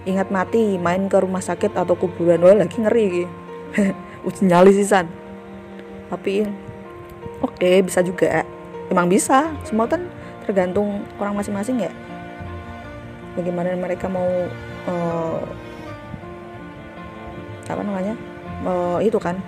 ingat 0.09 0.33
mati 0.33 0.81
main 0.81 1.09
ke 1.11 1.17
rumah 1.21 1.45
sakit 1.45 1.77
atau 1.77 1.93
kuburan 1.97 2.41
wah 2.41 2.57
lagi 2.57 2.81
ngeri 2.81 3.29
uji 4.27 4.43
nyali 4.49 4.73
sisan 4.73 5.09
tapi 6.09 6.45
oke 7.45 7.57
okay, 7.57 7.85
bisa 7.85 8.01
juga 8.01 8.45
emang 8.91 9.07
bisa 9.07 9.55
semua 9.63 9.87
kan 9.87 10.03
tergantung 10.51 11.07
orang 11.23 11.39
masing-masing 11.39 11.87
ya. 11.87 11.93
Bagaimana 13.39 13.79
mereka 13.79 14.11
mau 14.11 14.27
uh, 14.91 15.41
apa 17.71 17.83
namanya 17.87 18.19
uh, 18.67 18.99
itu 18.99 19.17
kan. 19.23 19.39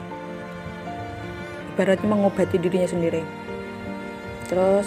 Ibaratnya 1.74 2.06
mengobati 2.06 2.60
dirinya 2.62 2.86
sendiri. 2.86 3.26
Terus 4.46 4.86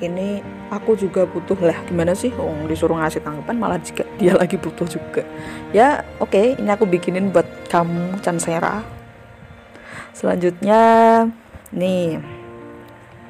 ini 0.00 0.40
aku 0.70 0.98
juga 0.98 1.24
butuh 1.24 1.58
lah 1.60 1.78
gimana 1.86 2.12
sih? 2.16 2.34
Oh, 2.36 2.54
disuruh 2.66 2.98
ngasih 2.98 3.22
tanggapan 3.22 3.56
malah 3.56 3.78
jika 3.78 4.02
dia 4.18 4.34
lagi 4.40 4.58
butuh 4.58 4.86
juga. 4.88 5.22
Ya 5.70 6.02
oke 6.18 6.34
okay, 6.34 6.46
ini 6.58 6.70
aku 6.70 6.84
bikinin 6.88 7.30
buat 7.30 7.46
kamu 7.70 8.22
Cansera 8.22 8.96
selanjutnya 10.16 10.80
nih. 11.76 12.24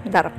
Ntar 0.06 0.30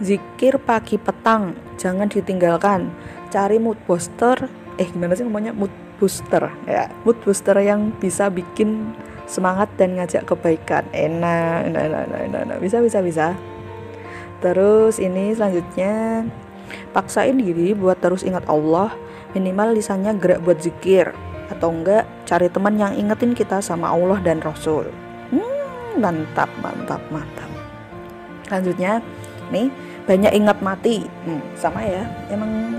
zikir 0.00 0.56
pagi 0.56 0.96
petang 0.96 1.52
jangan 1.76 2.08
ditinggalkan. 2.08 2.88
Cari 3.28 3.60
mood 3.60 3.76
booster. 3.84 4.48
Eh 4.80 4.88
gimana 4.88 5.12
sih 5.12 5.28
ngomongnya? 5.28 5.52
Mood 5.52 5.70
booster 6.00 6.48
ya. 6.64 6.88
Mood 7.04 7.20
booster 7.20 7.54
yang 7.60 7.92
bisa 8.00 8.32
bikin 8.32 8.96
semangat 9.28 9.68
dan 9.76 10.00
ngajak 10.00 10.24
kebaikan. 10.24 10.88
Enak 10.96 11.68
enak 11.68 11.82
enak 11.84 12.02
enak, 12.08 12.40
enak. 12.48 12.58
bisa 12.64 12.80
bisa 12.80 12.98
bisa 13.04 13.26
Terus 14.44 15.00
ini 15.00 15.32
selanjutnya 15.32 16.28
paksain 16.92 17.32
diri 17.32 17.72
buat 17.72 17.96
terus 17.96 18.20
ingat 18.20 18.44
Allah, 18.44 18.92
minimal 19.32 19.72
lisannya 19.72 20.12
gerak 20.20 20.44
buat 20.44 20.60
zikir 20.60 21.16
atau 21.48 21.72
enggak 21.72 22.04
cari 22.28 22.52
teman 22.52 22.76
yang 22.76 22.92
ingetin 22.92 23.32
kita 23.32 23.64
sama 23.64 23.88
Allah 23.88 24.20
dan 24.20 24.44
Rasul. 24.44 24.92
Hmm, 25.32 25.96
mantap, 25.96 26.52
mantap, 26.60 27.00
mantap. 27.08 27.48
Selanjutnya, 28.44 29.00
nih 29.48 29.72
banyak 30.04 30.32
ingat 30.36 30.60
mati. 30.60 31.08
Hmm, 31.24 31.40
sama 31.56 31.80
ya, 31.80 32.04
emang 32.28 32.76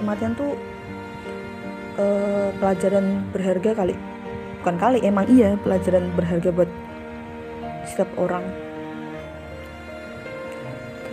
kematian 0.00 0.32
tuh 0.32 0.56
uh, 2.00 2.48
pelajaran 2.56 3.28
berharga 3.28 3.76
kali. 3.76 3.92
Bukan 4.64 4.80
kali, 4.80 5.04
emang 5.04 5.28
iya 5.28 5.60
pelajaran 5.60 6.08
berharga 6.16 6.48
buat 6.48 6.70
setiap 7.84 8.08
orang 8.16 8.63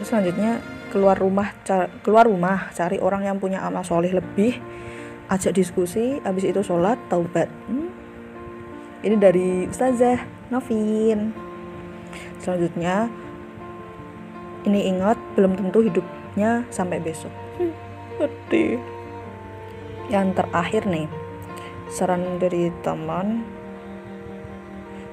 terus 0.02 0.18
selanjutnya 0.18 0.58
keluar 0.90 1.14
rumah 1.14 1.54
keluar 2.02 2.26
rumah 2.26 2.74
cari 2.74 2.98
orang 2.98 3.30
yang 3.30 3.38
punya 3.38 3.62
amal 3.62 3.86
soleh 3.86 4.10
lebih 4.10 4.58
ajak 5.30 5.54
diskusi 5.54 6.18
habis 6.26 6.42
itu 6.42 6.66
sholat 6.66 6.98
taubat. 7.06 7.46
Hmm. 7.70 7.94
ini 9.06 9.14
dari 9.22 9.70
Ustazah 9.70 10.26
Novin. 10.50 11.30
Selanjutnya 12.42 13.14
ini 14.66 14.90
ingat 14.90 15.22
belum 15.38 15.54
tentu 15.54 15.86
hidupnya 15.86 16.66
sampai 16.74 16.98
besok. 16.98 17.30
Hmm, 17.62 17.78
yang 20.10 20.34
terakhir 20.34 20.90
nih 20.90 21.06
saran 21.94 22.42
dari 22.42 22.74
teman 22.82 23.46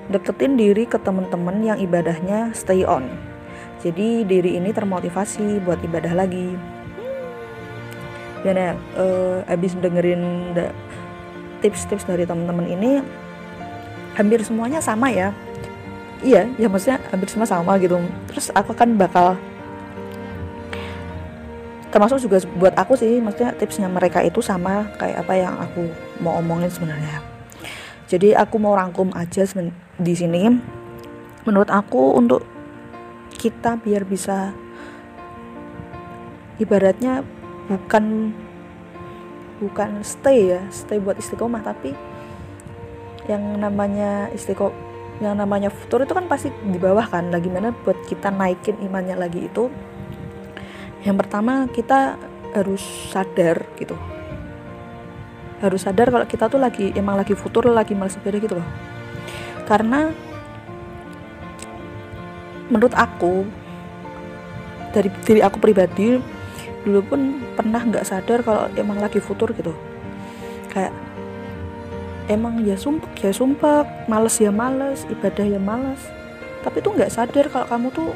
deketin 0.08 0.56
diri 0.56 0.88
ke 0.88 0.96
teman-teman 0.96 1.60
yang 1.60 1.76
ibadahnya 1.76 2.56
stay 2.56 2.88
on 2.88 3.27
jadi 3.78 4.26
diri 4.26 4.58
ini 4.58 4.74
termotivasi 4.74 5.62
buat 5.62 5.78
ibadah 5.86 6.14
lagi. 6.18 6.58
Dan 8.42 8.54
ya 8.54 8.70
uh, 8.98 9.42
abis 9.50 9.78
dengerin 9.78 10.54
tips-tips 11.62 12.06
dari 12.06 12.22
teman-teman 12.26 12.66
ini 12.66 13.02
hampir 14.18 14.42
semuanya 14.42 14.82
sama 14.82 15.10
ya. 15.14 15.30
Iya 16.22 16.50
ya 16.58 16.66
maksudnya 16.66 16.98
hampir 17.14 17.30
semua 17.30 17.46
sama 17.46 17.78
gitu. 17.78 18.02
Terus 18.30 18.50
aku 18.50 18.74
kan 18.74 18.98
bakal 18.98 19.38
termasuk 21.88 22.20
juga 22.26 22.42
buat 22.58 22.74
aku 22.76 22.98
sih 22.98 23.22
maksudnya 23.22 23.54
tipsnya 23.56 23.88
mereka 23.88 24.20
itu 24.20 24.42
sama 24.44 24.90
kayak 25.00 25.24
apa 25.24 25.32
yang 25.38 25.54
aku 25.54 25.86
mau 26.18 26.38
omongin 26.42 26.70
sebenarnya. 26.70 27.22
Jadi 28.10 28.34
aku 28.34 28.58
mau 28.58 28.74
rangkum 28.74 29.14
aja 29.14 29.46
di 30.02 30.14
sini. 30.18 30.50
Menurut 31.46 31.70
aku 31.70 32.18
untuk 32.18 32.42
kita 33.38 33.78
biar 33.78 34.02
bisa 34.02 34.52
ibaratnya 36.58 37.22
bukan 37.70 38.34
bukan 39.62 40.02
stay 40.02 40.58
ya 40.58 40.62
stay 40.74 40.98
buat 40.98 41.16
istiqomah 41.16 41.62
tapi 41.62 41.94
yang 43.30 43.62
namanya 43.62 44.28
istiqomah 44.34 44.88
yang 45.18 45.34
namanya 45.34 45.66
futur 45.66 46.06
itu 46.06 46.14
kan 46.14 46.30
pasti 46.30 46.48
di 46.50 46.78
bawah 46.78 47.02
kan. 47.02 47.34
Lagi 47.34 47.50
mana 47.50 47.74
buat 47.74 47.98
kita 48.06 48.30
naikin 48.30 48.78
imannya 48.86 49.18
lagi 49.18 49.50
itu? 49.50 49.66
Yang 51.02 51.16
pertama 51.26 51.66
kita 51.70 52.18
harus 52.54 52.82
sadar 53.10 53.66
gitu. 53.78 53.98
Harus 55.58 55.82
sadar 55.82 56.14
kalau 56.14 56.26
kita 56.26 56.46
tuh 56.46 56.62
lagi 56.62 56.94
emang 56.94 57.18
lagi 57.18 57.34
futur 57.34 57.66
lagi 57.66 57.98
malas 57.98 58.14
sepeda 58.14 58.38
gitu 58.38 58.62
loh. 58.62 58.68
Karena 59.66 60.14
menurut 62.68 62.92
aku 62.92 63.48
dari 64.92 65.12
diri 65.24 65.40
aku 65.44 65.60
pribadi 65.60 66.16
dulu 66.84 67.00
pun 67.04 67.20
pernah 67.52 67.84
nggak 67.84 68.06
sadar 68.06 68.40
kalau 68.40 68.70
emang 68.78 69.00
lagi 69.02 69.20
futur 69.20 69.52
gitu. 69.52 69.74
Kayak 70.72 70.94
emang 72.28 72.64
ya 72.64 72.76
sumpah 72.76 73.08
ya 73.20 73.32
sumpah 73.32 74.08
males 74.08 74.36
ya 74.40 74.52
males 74.52 75.04
ibadah 75.08 75.44
ya 75.44 75.60
males. 75.60 76.00
Tapi 76.64 76.80
tuh 76.80 76.96
nggak 76.96 77.12
sadar 77.12 77.48
kalau 77.52 77.66
kamu 77.68 77.88
tuh 77.92 78.10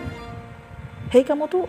hei 1.12 1.24
kamu 1.24 1.48
tuh 1.48 1.68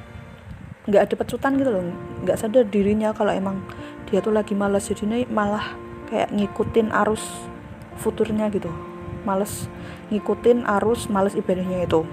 nggak 0.88 1.12
ada 1.12 1.16
pecutan 1.20 1.60
gitu 1.60 1.72
loh. 1.72 1.84
Nggak 2.24 2.38
sadar 2.40 2.64
dirinya 2.68 3.12
kalau 3.12 3.36
emang 3.36 3.60
dia 4.08 4.24
tuh 4.24 4.32
lagi 4.32 4.56
males. 4.56 4.88
Jadi 4.88 5.04
ini 5.08 5.20
malah 5.28 5.76
kayak 6.08 6.32
ngikutin 6.32 6.92
arus 7.04 7.24
futurnya 8.00 8.48
gitu. 8.52 8.72
Males 9.24 9.68
ngikutin 10.12 10.68
arus 10.68 11.08
males 11.08 11.34
ibadahnya 11.34 11.88
itu 11.88 12.04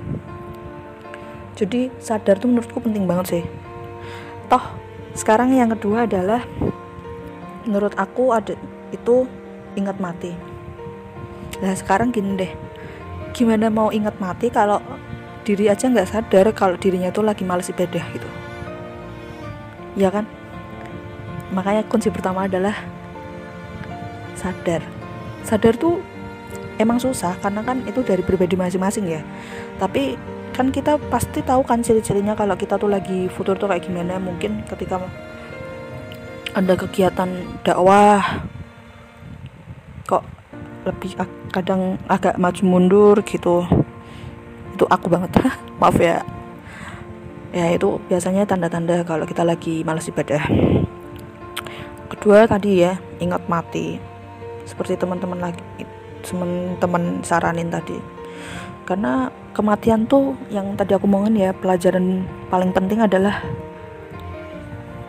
jadi 1.61 1.93
sadar 2.01 2.41
tuh 2.41 2.49
menurutku 2.49 2.81
penting 2.81 3.05
banget 3.05 3.27
sih. 3.37 3.45
Toh 4.49 4.65
sekarang 5.13 5.53
yang 5.53 5.69
kedua 5.77 6.09
adalah 6.09 6.41
menurut 7.69 7.93
aku 8.01 8.33
ada 8.33 8.57
itu 8.89 9.29
ingat 9.77 10.01
mati. 10.01 10.33
Nah 11.61 11.77
sekarang 11.77 12.17
gini 12.17 12.41
deh. 12.41 12.53
Gimana 13.37 13.69
mau 13.69 13.93
ingat 13.93 14.17
mati 14.17 14.49
kalau 14.49 14.81
diri 15.45 15.69
aja 15.69 15.93
nggak 15.93 16.09
sadar 16.09 16.49
kalau 16.57 16.81
dirinya 16.81 17.13
tuh 17.13 17.29
lagi 17.29 17.45
males 17.45 17.69
ibadah 17.69 18.05
gitu? 18.17 18.29
Ya 20.01 20.09
kan? 20.09 20.25
Makanya 21.53 21.85
kunci 21.85 22.09
pertama 22.09 22.49
adalah 22.49 22.73
sadar. 24.33 24.81
Sadar 25.45 25.77
tuh 25.77 26.01
emang 26.81 26.97
susah 26.97 27.37
karena 27.45 27.61
kan 27.61 27.85
itu 27.85 28.01
dari 28.01 28.25
pribadi 28.25 28.57
masing-masing 28.57 29.13
ya. 29.13 29.21
Tapi 29.77 30.17
kan 30.61 30.69
kita 30.69 31.01
pasti 31.09 31.41
tahu 31.41 31.65
kan 31.65 31.81
ciri-cirinya 31.81 32.37
kalau 32.37 32.53
kita 32.53 32.77
tuh 32.77 32.93
lagi 32.93 33.33
futur 33.33 33.57
tuh 33.57 33.65
kayak 33.65 33.81
gimana. 33.81 34.21
Mungkin 34.21 34.69
ketika 34.69 35.01
ada 36.53 36.77
kegiatan 36.77 37.33
dakwah 37.65 38.45
kok 40.05 40.21
lebih 40.85 41.17
kadang 41.49 41.97
agak 42.13 42.37
maju 42.37 42.63
mundur 42.69 43.17
gitu. 43.25 43.65
Itu 44.77 44.85
aku 44.85 45.09
banget. 45.09 45.33
Maaf 45.81 45.97
ya. 45.97 46.21
Ya 47.57 47.73
itu 47.73 47.97
biasanya 48.13 48.45
tanda-tanda 48.45 49.01
kalau 49.09 49.25
kita 49.25 49.41
lagi 49.41 49.81
malas 49.81 50.13
ibadah. 50.13 50.45
Kedua 52.13 52.45
tadi 52.45 52.85
ya 52.85 53.01
ingat 53.17 53.49
mati. 53.49 53.97
Seperti 54.69 55.01
teman-teman 55.01 55.41
lagi 55.41 55.65
teman-teman 56.21 57.25
saranin 57.25 57.73
tadi 57.73 58.20
karena 58.91 59.31
kematian 59.55 60.03
tuh 60.11 60.35
yang 60.51 60.75
tadi 60.75 60.99
aku 60.99 61.07
ngomongin 61.07 61.39
ya 61.39 61.51
pelajaran 61.55 62.27
paling 62.51 62.75
penting 62.75 62.99
adalah 62.99 63.39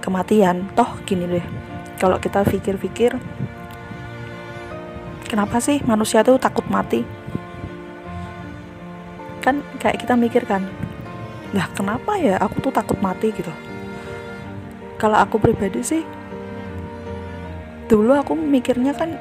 kematian. 0.06 0.70
Toh 0.78 1.02
gini 1.02 1.26
deh. 1.26 1.46
Kalau 1.98 2.22
kita 2.22 2.46
pikir-pikir 2.46 3.18
kenapa 5.26 5.58
sih 5.58 5.82
manusia 5.82 6.22
tuh 6.22 6.38
takut 6.38 6.62
mati? 6.70 7.02
Kan 9.42 9.66
kayak 9.82 10.06
kita 10.06 10.14
mikir 10.14 10.46
kan 10.46 10.62
lah 11.58 11.66
kenapa 11.74 12.22
ya 12.22 12.38
aku 12.38 12.70
tuh 12.70 12.70
takut 12.70 13.02
mati? 13.02 13.34
gitu. 13.34 13.50
Kalau 15.02 15.18
aku 15.18 15.42
pribadi 15.42 15.82
sih 15.82 16.06
dulu 17.90 18.14
aku 18.14 18.38
mikirnya 18.38 18.94
kan 18.94 19.18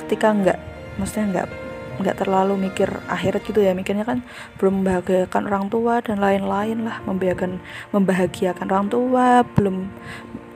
ketika 0.00 0.32
nggak 0.32 0.58
maksudnya 0.96 1.26
nggak 1.28 1.65
nggak 1.96 2.22
terlalu 2.24 2.68
mikir 2.68 2.88
akhirat 3.08 3.42
gitu 3.44 3.60
ya. 3.62 3.72
Mikirnya 3.72 4.04
kan 4.04 4.22
belum 4.60 4.82
membahagiakan 4.82 5.42
orang 5.48 5.64
tua 5.72 6.00
dan 6.00 6.20
lain-lain 6.20 6.84
lah. 6.84 7.00
Membahagiakan 7.04 7.60
membahagiakan 7.92 8.66
orang 8.70 8.88
tua 8.88 9.26
belum 9.56 9.88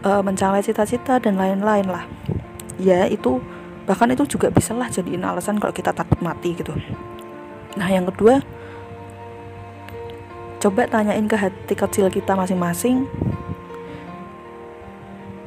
uh, 0.04 0.22
mencapai 0.24 0.64
cita-cita 0.64 1.18
dan 1.18 1.36
lain-lain 1.40 1.86
lah. 1.88 2.04
Ya 2.80 3.04
itu 3.08 3.40
bahkan 3.84 4.12
itu 4.12 4.24
juga 4.28 4.52
bisa 4.52 4.70
lah 4.76 4.86
jadiin 4.86 5.24
alasan 5.24 5.58
kalau 5.58 5.74
kita 5.74 5.90
takut 5.90 6.20
mati 6.22 6.54
gitu. 6.54 6.72
Nah 7.76 7.88
yang 7.88 8.06
kedua 8.08 8.42
coba 10.60 10.84
tanyain 10.84 11.24
ke 11.24 11.36
hati 11.40 11.72
kecil 11.72 12.12
kita 12.12 12.36
masing-masing 12.36 13.08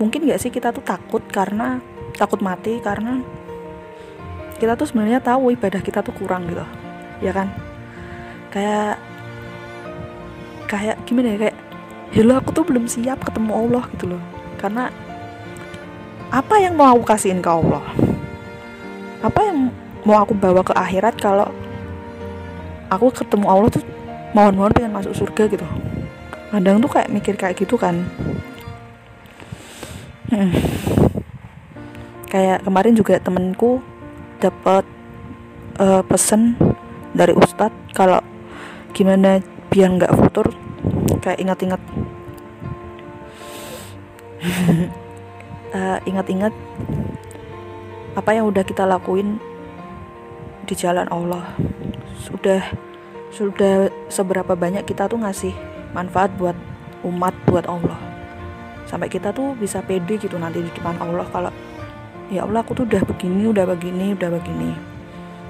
mungkin 0.02 0.26
gak 0.26 0.42
sih 0.42 0.50
kita 0.50 0.74
tuh 0.74 0.82
takut 0.82 1.22
karena 1.30 1.78
takut 2.18 2.42
mati 2.42 2.82
karena 2.82 3.22
kita 4.58 4.74
tuh 4.78 4.88
sebenarnya 4.90 5.20
tahu 5.20 5.54
ibadah 5.54 5.82
kita 5.82 6.02
tuh 6.06 6.14
kurang 6.16 6.50
gitu 6.50 6.66
ya 7.24 7.32
kan? 7.32 7.50
Kayak 8.52 9.00
kayak 10.70 10.98
gimana 11.06 11.36
ya 11.36 11.38
kayak 11.48 11.58
ya 12.14 12.22
aku 12.38 12.50
tuh 12.54 12.66
belum 12.66 12.86
siap 12.86 13.26
ketemu 13.26 13.52
Allah 13.54 13.84
gitu 13.98 14.14
loh. 14.14 14.24
Karena 14.58 14.90
apa 16.34 16.56
yang 16.62 16.74
mau 16.78 16.94
aku 16.94 17.06
kasihin 17.06 17.42
ke 17.42 17.50
Allah? 17.50 17.84
Apa 19.22 19.40
yang 19.46 19.70
mau 20.04 20.18
aku 20.20 20.36
bawa 20.36 20.62
ke 20.66 20.74
akhirat 20.76 21.16
kalau 21.22 21.50
aku 22.90 23.10
ketemu 23.14 23.46
Allah 23.48 23.70
tuh 23.70 23.84
mohon-mohon 24.34 24.74
pengen 24.74 24.94
masuk 24.94 25.14
surga 25.14 25.50
gitu? 25.50 25.66
Kadang 26.54 26.82
tuh 26.82 26.92
kayak 26.92 27.10
mikir 27.10 27.34
kayak 27.34 27.58
gitu 27.58 27.78
kan. 27.78 28.06
Hmm. 30.34 30.50
kayak 32.26 32.66
kemarin 32.66 32.98
juga 32.98 33.22
temenku 33.22 33.86
dapat 34.44 34.84
uh, 35.80 36.04
pesan 36.04 36.60
dari 37.16 37.32
ustadz 37.32 37.96
kalau 37.96 38.20
gimana 38.92 39.40
biar 39.72 39.96
nggak 39.96 40.12
futur 40.20 40.52
kayak 41.24 41.40
ingat-ingat. 41.40 41.82
Uh, 45.72 46.00
ingat-ingat 46.10 46.52
apa 48.14 48.30
yang 48.36 48.52
udah 48.52 48.68
kita 48.68 48.84
lakuin 48.84 49.40
di 50.68 50.76
jalan 50.76 51.08
Allah. 51.08 51.56
Sudah 52.20 52.60
sudah 53.32 53.90
seberapa 54.12 54.54
banyak 54.54 54.84
kita 54.84 55.08
tuh 55.08 55.18
ngasih 55.24 55.56
manfaat 55.96 56.36
buat 56.36 56.58
umat 57.08 57.34
buat 57.48 57.66
Allah. 57.72 57.98
Sampai 58.84 59.08
kita 59.08 59.32
tuh 59.32 59.56
bisa 59.56 59.80
pede 59.82 60.20
gitu 60.20 60.36
nanti 60.38 60.60
di 60.62 60.70
depan 60.70 61.00
Allah 61.00 61.26
kalau 61.32 61.50
ya 62.30 62.48
Allah 62.48 62.64
aku 62.64 62.78
tuh 62.78 62.86
udah 62.88 63.04
begini 63.04 63.50
udah 63.50 63.66
begini 63.68 64.16
udah 64.16 64.30
begini. 64.32 64.72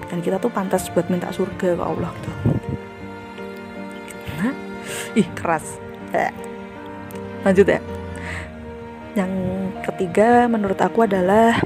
Dan 0.09 0.21
kita 0.21 0.37
tuh 0.37 0.53
pantas 0.53 0.89
buat 0.93 1.09
minta 1.09 1.33
surga 1.33 1.73
ke 1.73 1.83
Allah 1.83 2.11
gitu. 2.13 2.31
Nah, 4.37 4.53
ih 5.17 5.27
keras. 5.33 5.65
Eh. 6.13 6.29
lanjut 7.43 7.65
ya. 7.65 7.81
Yang 9.17 9.31
ketiga 9.89 10.45
menurut 10.45 10.77
aku 10.77 11.03
adalah 11.03 11.57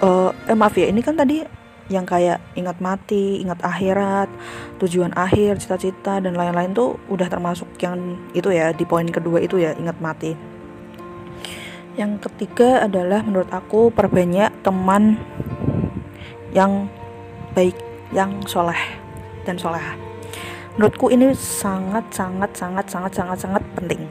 uh, 0.00 0.30
eh 0.48 0.56
maaf 0.56 0.74
ya 0.74 0.88
ini 0.88 1.04
kan 1.04 1.14
tadi 1.14 1.44
yang 1.92 2.08
kayak 2.08 2.40
ingat 2.56 2.80
mati, 2.80 3.44
ingat 3.44 3.60
akhirat, 3.60 4.32
tujuan 4.80 5.12
akhir, 5.12 5.60
cita-cita 5.60 6.16
dan 6.16 6.32
lain-lain 6.32 6.72
tuh 6.72 6.96
udah 7.12 7.28
termasuk 7.28 7.68
yang 7.84 8.16
itu 8.32 8.48
ya 8.48 8.72
di 8.72 8.88
poin 8.88 9.04
kedua 9.04 9.44
itu 9.44 9.60
ya 9.60 9.76
ingat 9.76 10.00
mati. 10.00 10.32
Yang 11.94 12.26
ketiga 12.26 12.90
adalah 12.90 13.22
menurut 13.22 13.46
aku 13.54 13.94
perbanyak 13.94 14.50
teman 14.66 15.14
yang 16.50 16.90
baik, 17.54 17.78
yang 18.10 18.42
soleh 18.50 18.78
dan 19.46 19.54
soleha. 19.54 19.94
Menurutku 20.74 21.06
ini 21.14 21.30
sangat 21.38 22.02
sangat 22.10 22.50
sangat 22.58 22.90
sangat 22.90 23.12
sangat 23.14 23.38
sangat 23.38 23.62
penting. 23.78 24.10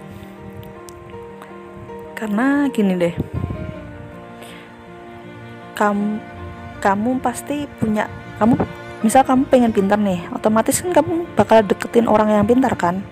Karena 2.16 2.72
gini 2.72 2.96
deh, 2.96 3.16
kamu 5.76 6.24
kamu 6.80 7.20
pasti 7.20 7.68
punya 7.84 8.08
kamu 8.40 8.56
misal 9.04 9.28
kamu 9.28 9.44
pengen 9.52 9.76
pintar 9.76 10.00
nih, 10.00 10.24
otomatis 10.32 10.80
kan 10.80 10.96
kamu 10.96 11.28
bakal 11.36 11.60
deketin 11.68 12.08
orang 12.08 12.32
yang 12.32 12.48
pintar 12.48 12.80
kan. 12.80 13.04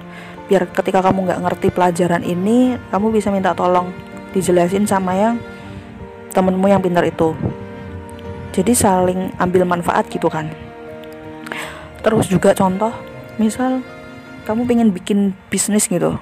Biar 0.48 0.64
ketika 0.72 1.04
kamu 1.04 1.28
nggak 1.28 1.44
ngerti 1.44 1.68
pelajaran 1.76 2.24
ini, 2.24 2.80
kamu 2.88 3.12
bisa 3.12 3.36
minta 3.36 3.52
tolong 3.52 4.11
dijelasin 4.32 4.88
sama 4.88 5.16
yang 5.16 5.36
temenmu 6.32 6.68
yang 6.72 6.82
pintar 6.82 7.04
itu. 7.04 7.36
Jadi 8.52 8.76
saling 8.76 9.32
ambil 9.40 9.64
manfaat 9.64 10.08
gitu 10.12 10.28
kan. 10.28 10.52
Terus 12.04 12.28
juga 12.28 12.52
contoh 12.52 12.92
misal 13.40 13.80
kamu 14.44 14.68
pengen 14.68 14.90
bikin 14.92 15.38
bisnis 15.48 15.88
gitu. 15.88 16.18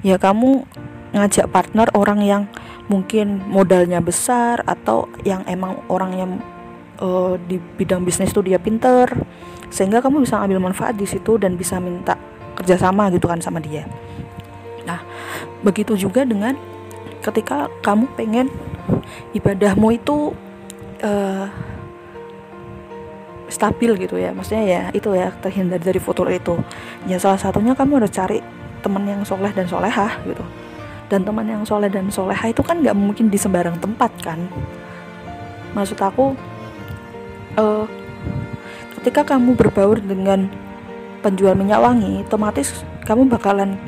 Ya 0.00 0.16
kamu 0.16 0.64
ngajak 1.12 1.52
partner 1.52 1.88
orang 1.92 2.24
yang 2.24 2.42
mungkin 2.88 3.44
modalnya 3.48 4.00
besar 4.00 4.64
atau 4.64 5.08
yang 5.28 5.44
emang 5.44 5.76
orang 5.92 6.12
yang 6.16 6.30
uh, 7.00 7.36
di 7.36 7.60
bidang 7.60 8.06
bisnis 8.06 8.32
tuh 8.32 8.46
dia 8.46 8.56
pinter. 8.56 9.12
Sehingga 9.72 10.04
kamu 10.04 10.24
bisa 10.24 10.40
ambil 10.40 10.60
manfaat 10.60 10.96
di 10.96 11.08
situ 11.08 11.36
dan 11.36 11.56
bisa 11.56 11.80
minta 11.80 12.16
kerjasama 12.56 13.08
gitu 13.12 13.28
kan 13.28 13.40
sama 13.40 13.60
dia. 13.60 13.84
Nah 14.88 15.00
begitu 15.60 15.96
juga 15.96 16.24
dengan 16.24 16.56
ketika 17.22 17.70
kamu 17.80 18.10
pengen 18.18 18.46
ibadahmu 19.32 19.94
itu 19.94 20.34
uh, 21.00 21.46
stabil 23.48 23.94
gitu 24.02 24.18
ya. 24.18 24.34
Maksudnya 24.34 24.64
ya 24.64 24.82
itu 24.90 25.14
ya 25.14 25.30
terhindar 25.38 25.78
dari 25.78 26.02
foto 26.02 26.26
itu. 26.26 26.58
Ya 27.06 27.16
salah 27.22 27.38
satunya 27.38 27.78
kamu 27.78 28.02
harus 28.02 28.12
cari 28.12 28.42
teman 28.82 29.06
yang 29.06 29.22
soleh 29.22 29.54
dan 29.54 29.70
solehah 29.70 30.18
gitu. 30.26 30.42
Dan 31.06 31.22
teman 31.22 31.46
yang 31.46 31.62
soleh 31.62 31.92
dan 31.92 32.08
solehah 32.08 32.48
itu 32.50 32.64
kan 32.64 32.80
nggak 32.82 32.96
mungkin 32.96 33.30
di 33.30 33.38
sembarang 33.38 33.78
tempat 33.78 34.10
kan. 34.24 34.40
Maksud 35.72 35.96
aku 36.00 36.34
uh, 37.56 37.84
ketika 39.00 39.36
kamu 39.36 39.54
berbaur 39.54 40.00
dengan 40.00 40.48
penjual 41.22 41.54
minyak 41.54 41.78
wangi 41.78 42.26
otomatis 42.26 42.82
kamu 43.06 43.30
bakalan 43.30 43.78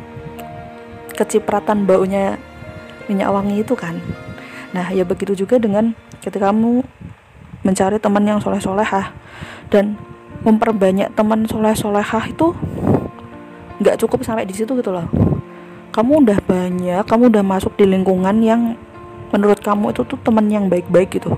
kecipratan 1.15 1.87
baunya 1.87 2.39
minyak 3.09 3.31
wangi 3.31 3.61
itu 3.61 3.75
kan. 3.77 3.99
Nah 4.75 4.91
ya 4.91 5.07
begitu 5.07 5.39
juga 5.39 5.61
dengan 5.61 5.95
ketika 6.19 6.51
kamu 6.51 6.83
mencari 7.65 7.97
teman 7.97 8.25
yang 8.27 8.39
soleh 8.43 8.61
solehah 8.61 9.15
dan 9.73 9.97
memperbanyak 10.45 11.15
teman 11.17 11.49
soleh 11.49 11.73
solehah 11.73 12.25
itu 12.29 12.53
nggak 13.81 13.97
cukup 14.05 14.27
sampai 14.27 14.45
di 14.45 14.55
situ 14.55 14.75
gitu 14.77 14.91
loh. 14.93 15.09
Kamu 15.95 16.27
udah 16.27 16.39
banyak 16.45 17.03
kamu 17.07 17.31
udah 17.31 17.45
masuk 17.47 17.79
di 17.79 17.87
lingkungan 17.87 18.37
yang 18.43 18.75
menurut 19.31 19.59
kamu 19.63 19.95
itu 19.95 20.03
tuh 20.07 20.19
teman 20.23 20.47
yang 20.51 20.67
baik-baik 20.67 21.19
gitu. 21.19 21.35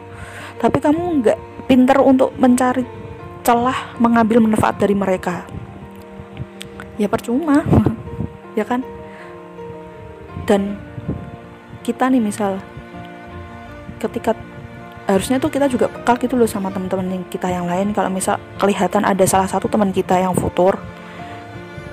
Tapi 0.57 0.81
kamu 0.81 1.23
nggak 1.23 1.39
pinter 1.69 1.99
untuk 2.01 2.33
mencari 2.41 2.85
celah 3.47 3.97
mengambil 4.03 4.43
manfaat 4.43 4.81
dari 4.81 4.97
mereka. 4.97 5.47
Ya 6.97 7.07
percuma 7.07 7.63
ya 8.59 8.65
kan? 8.65 8.81
Dan 10.49 10.86
kita 11.87 12.11
nih 12.11 12.18
misal 12.18 12.59
ketika 14.03 14.35
harusnya 15.07 15.38
tuh 15.38 15.55
kita 15.55 15.70
juga 15.70 15.87
pekal 15.87 16.18
gitu 16.18 16.35
loh 16.35 16.51
sama 16.51 16.75
teman-teman 16.75 17.22
kita 17.31 17.46
yang 17.46 17.70
lain. 17.70 17.94
Kalau 17.94 18.11
misal 18.11 18.42
kelihatan 18.59 19.07
ada 19.07 19.22
salah 19.22 19.46
satu 19.46 19.70
teman 19.70 19.94
kita 19.94 20.18
yang 20.18 20.35
futur 20.35 20.75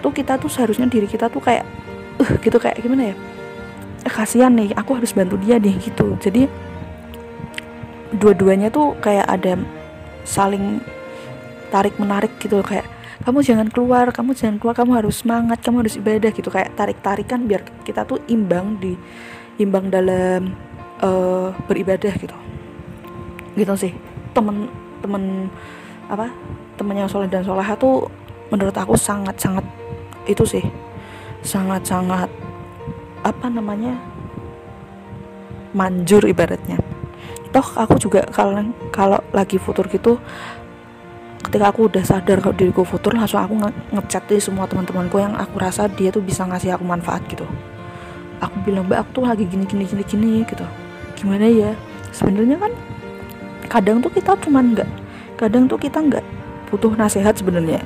tuh 0.01 0.11
kita 0.11 0.35
tuh 0.41 0.49
seharusnya 0.51 0.89
diri 0.89 1.07
kita 1.07 1.29
tuh 1.29 1.39
kayak 1.39 1.63
uh 2.19 2.31
gitu 2.41 2.57
kayak 2.57 2.81
gimana 2.81 3.13
ya? 3.13 3.15
Eh, 4.03 4.11
kasihan 4.11 4.51
nih 4.51 4.73
aku 4.75 4.97
harus 4.97 5.13
bantu 5.13 5.37
dia 5.39 5.61
nih 5.61 5.77
gitu. 5.79 6.17
Jadi 6.19 6.49
dua-duanya 8.17 8.73
tuh 8.73 8.97
kayak 8.99 9.29
ada 9.29 9.61
saling 10.25 10.81
tarik 11.69 11.95
menarik 11.97 12.33
gitu 12.41 12.61
loh 12.61 12.67
kayak 12.67 12.85
kamu 13.23 13.39
jangan 13.41 13.67
keluar 13.71 14.05
kamu 14.11 14.35
jangan 14.35 14.57
keluar 14.59 14.75
kamu 14.75 14.91
harus 14.99 15.23
semangat 15.23 15.61
kamu 15.63 15.85
harus 15.85 15.95
ibadah 15.95 16.31
gitu. 16.33 16.49
Kayak 16.49 16.73
tarik 16.75 16.97
tarikan 16.99 17.45
biar 17.45 17.61
kita 17.85 18.03
tuh 18.03 18.19
imbang 18.27 18.75
di 18.81 18.97
imbang 19.61 19.89
dalam 19.93 20.53
uh, 21.01 21.53
beribadah 21.69 22.13
gitu. 22.17 22.35
Gitu 23.53 23.73
sih. 23.77 23.93
Temen 24.33 24.69
temen 25.03 25.49
apa 26.09 26.31
temen 26.79 26.95
yang 26.97 27.09
soleh 27.09 27.29
dan 27.29 27.45
soleha 27.45 27.73
tuh 27.77 28.09
menurut 28.49 28.73
aku 28.73 28.97
sangat 28.97 29.37
sangat 29.37 29.65
itu 30.25 30.43
sih. 30.45 30.63
Sangat 31.43 31.85
sangat 31.85 32.29
apa 33.23 33.47
namanya 33.51 33.99
manjur 35.75 36.23
ibaratnya. 36.25 36.79
Toh 37.53 37.67
aku 37.77 38.01
juga 38.01 38.25
kalau 38.33 38.73
kalau 38.89 39.19
lagi 39.29 39.61
futur 39.61 39.85
gitu 39.89 40.17
ketika 41.43 41.69
aku 41.69 41.91
udah 41.91 42.01
sadar 42.01 42.39
kalau 42.39 42.55
diriku 42.55 42.81
futur 42.87 43.13
langsung 43.13 43.37
aku 43.37 43.53
nge 43.59 44.39
semua 44.41 44.65
teman-temanku 44.65 45.19
yang 45.19 45.35
aku 45.35 45.59
rasa 45.59 45.91
dia 45.91 46.09
tuh 46.09 46.23
bisa 46.23 46.47
ngasih 46.47 46.73
aku 46.73 46.87
manfaat 46.87 47.21
gitu 47.27 47.43
aku 48.43 48.57
bilang 48.67 48.85
mbak 48.87 49.07
aku 49.07 49.21
tuh 49.21 49.23
lagi 49.25 49.45
gini 49.47 49.63
gini 49.63 49.83
gini 49.87 50.03
gini 50.03 50.31
gitu. 50.43 50.65
Gimana 51.19 51.45
ya? 51.47 51.71
Sebenarnya 52.11 52.59
kan 52.59 52.71
kadang 53.71 53.97
tuh 54.03 54.11
kita 54.11 54.37
cuman 54.43 54.75
nggak 54.75 54.89
kadang 55.39 55.65
tuh 55.65 55.79
kita 55.79 55.97
nggak 55.97 56.25
butuh 56.69 56.93
nasihat 56.93 57.33
sebenarnya. 57.33 57.81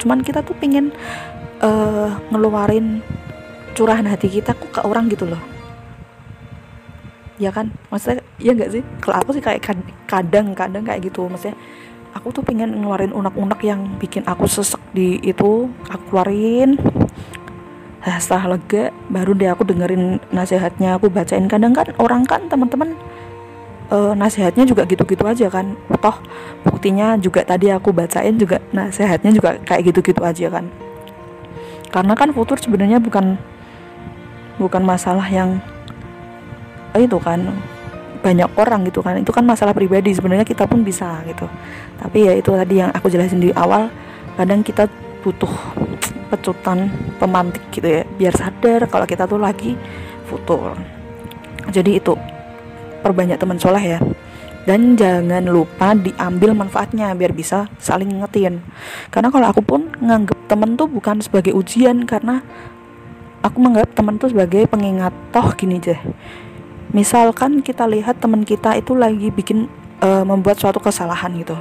Cuman 0.00 0.22
kita 0.22 0.42
tuh 0.42 0.54
pengen 0.56 0.94
uh, 1.62 2.14
ngeluarin 2.30 3.02
curahan 3.76 4.06
hati 4.06 4.40
kita 4.40 4.54
kok 4.54 4.70
ke 4.74 4.80
orang 4.82 5.06
gitu 5.10 5.28
loh. 5.28 5.40
Ya 7.38 7.54
kan? 7.54 7.70
Maksudnya 7.92 8.24
ya 8.42 8.50
nggak 8.56 8.70
sih? 8.74 8.82
Kalau 8.98 9.16
aku 9.22 9.30
sih 9.36 9.42
kayak 9.42 9.62
kadang-kadang 10.10 10.82
kayak 10.82 11.06
gitu. 11.06 11.30
Maksudnya 11.30 11.54
aku 12.18 12.34
tuh 12.34 12.42
pengen 12.42 12.74
ngeluarin 12.74 13.14
unek-unek 13.14 13.60
yang 13.62 13.94
bikin 14.02 14.26
aku 14.26 14.50
sesek 14.50 14.80
di 14.90 15.22
itu 15.22 15.70
aku 15.86 16.04
keluarin 16.10 16.74
setelah 18.04 18.54
lega 18.54 18.94
baru 19.10 19.34
deh 19.34 19.50
aku 19.50 19.66
dengerin 19.66 20.22
nasihatnya 20.30 20.94
aku 20.96 21.10
bacain. 21.10 21.50
Kadang 21.50 21.74
kan 21.74 21.90
orang 21.98 22.22
kan 22.22 22.46
teman-teman 22.46 22.94
uh, 23.90 24.14
nasihatnya 24.14 24.62
juga 24.64 24.86
gitu-gitu 24.86 25.26
aja 25.26 25.50
kan. 25.50 25.74
Toh 25.98 26.16
buktinya 26.62 27.18
juga 27.18 27.42
tadi 27.42 27.74
aku 27.74 27.90
bacain 27.90 28.38
juga 28.38 28.62
nasihatnya 28.70 29.34
juga 29.34 29.58
kayak 29.66 29.90
gitu-gitu 29.90 30.22
aja 30.22 30.46
kan. 30.46 30.70
Karena 31.88 32.14
kan 32.14 32.30
futur 32.30 32.60
sebenarnya 32.60 33.00
bukan 33.02 33.34
bukan 34.60 34.82
masalah 34.84 35.26
yang 35.26 35.58
itu 36.98 37.18
kan 37.18 37.50
banyak 38.22 38.50
orang 38.54 38.86
gitu 38.86 39.02
kan. 39.02 39.18
Itu 39.18 39.34
kan 39.34 39.42
masalah 39.42 39.74
pribadi 39.74 40.14
sebenarnya 40.14 40.46
kita 40.46 40.70
pun 40.70 40.86
bisa 40.86 41.18
gitu. 41.26 41.50
Tapi 41.98 42.18
ya 42.30 42.32
itu 42.38 42.50
tadi 42.54 42.78
yang 42.78 42.94
aku 42.94 43.10
jelasin 43.10 43.42
di 43.42 43.50
awal 43.58 43.90
kadang 44.38 44.62
kita 44.62 44.86
butuh 45.26 45.50
pecutan 46.28 46.92
pemantik 47.16 47.64
gitu 47.72 47.88
ya. 47.88 48.02
Biar 48.04 48.34
sadar 48.36 48.86
kalau 48.86 49.08
kita 49.08 49.24
tuh 49.24 49.40
lagi 49.40 49.74
futur. 50.28 50.76
Jadi 51.68 52.00
itu 52.00 52.14
perbanyak 53.00 53.40
teman 53.40 53.56
soleh 53.56 53.96
ya. 53.96 54.00
Dan 54.68 55.00
jangan 55.00 55.48
lupa 55.48 55.96
diambil 55.96 56.52
manfaatnya 56.52 57.16
biar 57.16 57.32
bisa 57.32 57.72
saling 57.80 58.20
ngetin 58.20 58.60
karena 59.08 59.32
kalau 59.32 59.48
aku 59.48 59.64
pun 59.64 59.88
nganggep 59.96 60.36
temen 60.44 60.76
tuh 60.76 60.84
bukan 60.84 61.24
sebagai 61.24 61.56
ujian 61.56 62.04
karena 62.04 62.44
aku 63.40 63.64
menganggap 63.64 63.96
temen 63.96 64.20
tuh 64.20 64.28
sebagai 64.28 64.68
pengingat. 64.68 65.16
Toh 65.32 65.56
gini 65.56 65.80
aja. 65.80 65.96
Misalkan 66.92 67.64
kita 67.64 67.88
lihat 67.88 68.20
teman 68.20 68.44
kita 68.44 68.76
itu 68.76 68.92
lagi 68.92 69.32
bikin 69.32 69.72
uh, 70.04 70.24
membuat 70.24 70.60
suatu 70.60 70.80
kesalahan 70.80 71.32
gitu. 71.40 71.56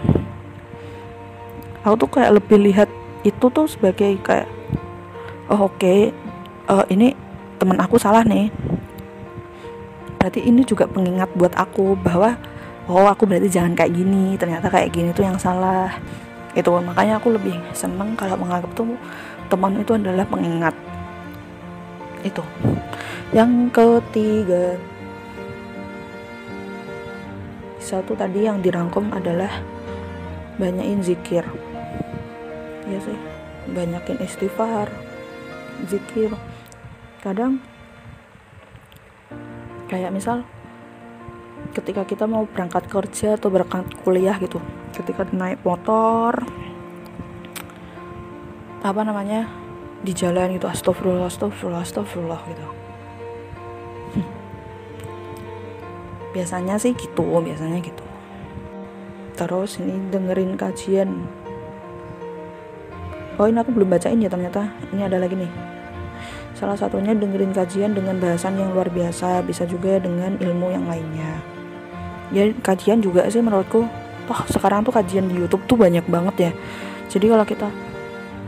Aku 1.87 1.95
tuh 1.95 2.11
kayak 2.11 2.43
lebih 2.43 2.59
lihat 2.59 2.91
itu 3.27 3.45
tuh 3.51 3.67
sebagai 3.67 4.15
kayak 4.23 4.47
oh 5.51 5.67
oke 5.67 5.75
okay, 5.75 6.15
uh, 6.71 6.87
eh, 6.87 6.95
ini 6.95 7.07
teman 7.59 7.75
aku 7.83 7.99
salah 7.99 8.23
nih. 8.23 8.47
Berarti 10.17 10.43
ini 10.47 10.63
juga 10.63 10.87
pengingat 10.87 11.29
buat 11.35 11.53
aku 11.59 11.99
bahwa 11.99 12.39
oh 12.87 13.05
aku 13.05 13.27
berarti 13.27 13.51
jangan 13.51 13.75
kayak 13.75 13.93
gini 13.93 14.39
ternyata 14.39 14.71
kayak 14.71 14.95
gini 14.95 15.11
tuh 15.11 15.27
yang 15.27 15.35
salah. 15.35 15.91
Itu 16.55 16.71
makanya 16.79 17.19
aku 17.19 17.35
lebih 17.35 17.53
seneng 17.75 18.15
kalau 18.15 18.39
menganggap 18.39 18.71
tuh 18.73 18.95
teman 19.51 19.77
itu 19.77 19.91
adalah 19.93 20.25
pengingat. 20.25 20.75
Itu. 22.23 22.41
Yang 23.35 23.51
ketiga. 23.75 24.79
Satu 27.77 28.19
tadi 28.19 28.43
yang 28.43 28.59
dirangkum 28.59 29.15
adalah 29.15 29.63
banyakin 30.59 30.99
zikir 31.05 31.45
ya 32.87 32.99
sih. 33.03 33.17
Banyakin 33.71 34.23
istighfar 34.23 34.87
zikir. 35.91 36.31
Kadang 37.21 37.59
kayak 39.87 40.11
misal 40.11 40.43
ketika 41.75 42.07
kita 42.07 42.25
mau 42.27 42.47
berangkat 42.47 42.87
kerja 42.87 43.35
atau 43.35 43.51
berangkat 43.51 43.87
kuliah 44.03 44.35
gitu 44.39 44.59
ketika 44.95 45.27
naik 45.35 45.59
motor 45.63 46.43
apa 48.83 49.01
namanya 49.03 49.51
di 49.99 50.13
jalan 50.15 50.55
gitu 50.55 50.69
astagfirullah 50.69 51.27
astagfirullah 51.27 51.83
astagfirullah 51.83 52.41
gitu. 52.47 52.65
Biasanya 56.31 56.77
sih 56.77 56.93
gitu 56.93 57.25
biasanya 57.25 57.81
gitu. 57.81 58.05
Terus 59.33 59.81
ini 59.81 59.97
dengerin 60.13 60.53
kajian 60.55 61.25
oh 63.37 63.45
ini 63.45 63.57
aku 63.61 63.71
belum 63.73 63.89
bacain 63.89 64.19
ya 64.21 64.29
ternyata. 64.29 64.69
Ini 64.93 65.07
ada 65.07 65.17
lagi 65.21 65.37
nih. 65.37 65.51
Salah 66.57 66.73
satunya 66.73 67.13
dengerin 67.13 67.53
kajian 67.53 67.93
dengan 67.93 68.17
bahasan 68.17 68.57
yang 68.57 68.73
luar 68.73 68.89
biasa 68.89 69.45
bisa 69.45 69.69
juga 69.69 70.01
dengan 70.01 70.41
ilmu 70.41 70.73
yang 70.73 70.89
lainnya. 70.89 71.37
Ya 72.33 72.49
kajian 72.65 72.99
juga 72.99 73.29
sih 73.29 73.39
menurutku. 73.39 73.85
Toh 74.27 74.41
sekarang 74.51 74.81
tuh 74.83 74.91
kajian 74.91 75.29
di 75.29 75.37
YouTube 75.37 75.63
tuh 75.69 75.77
banyak 75.77 76.03
banget 76.09 76.35
ya. 76.49 76.51
Jadi 77.07 77.25
kalau 77.29 77.45
kita 77.45 77.67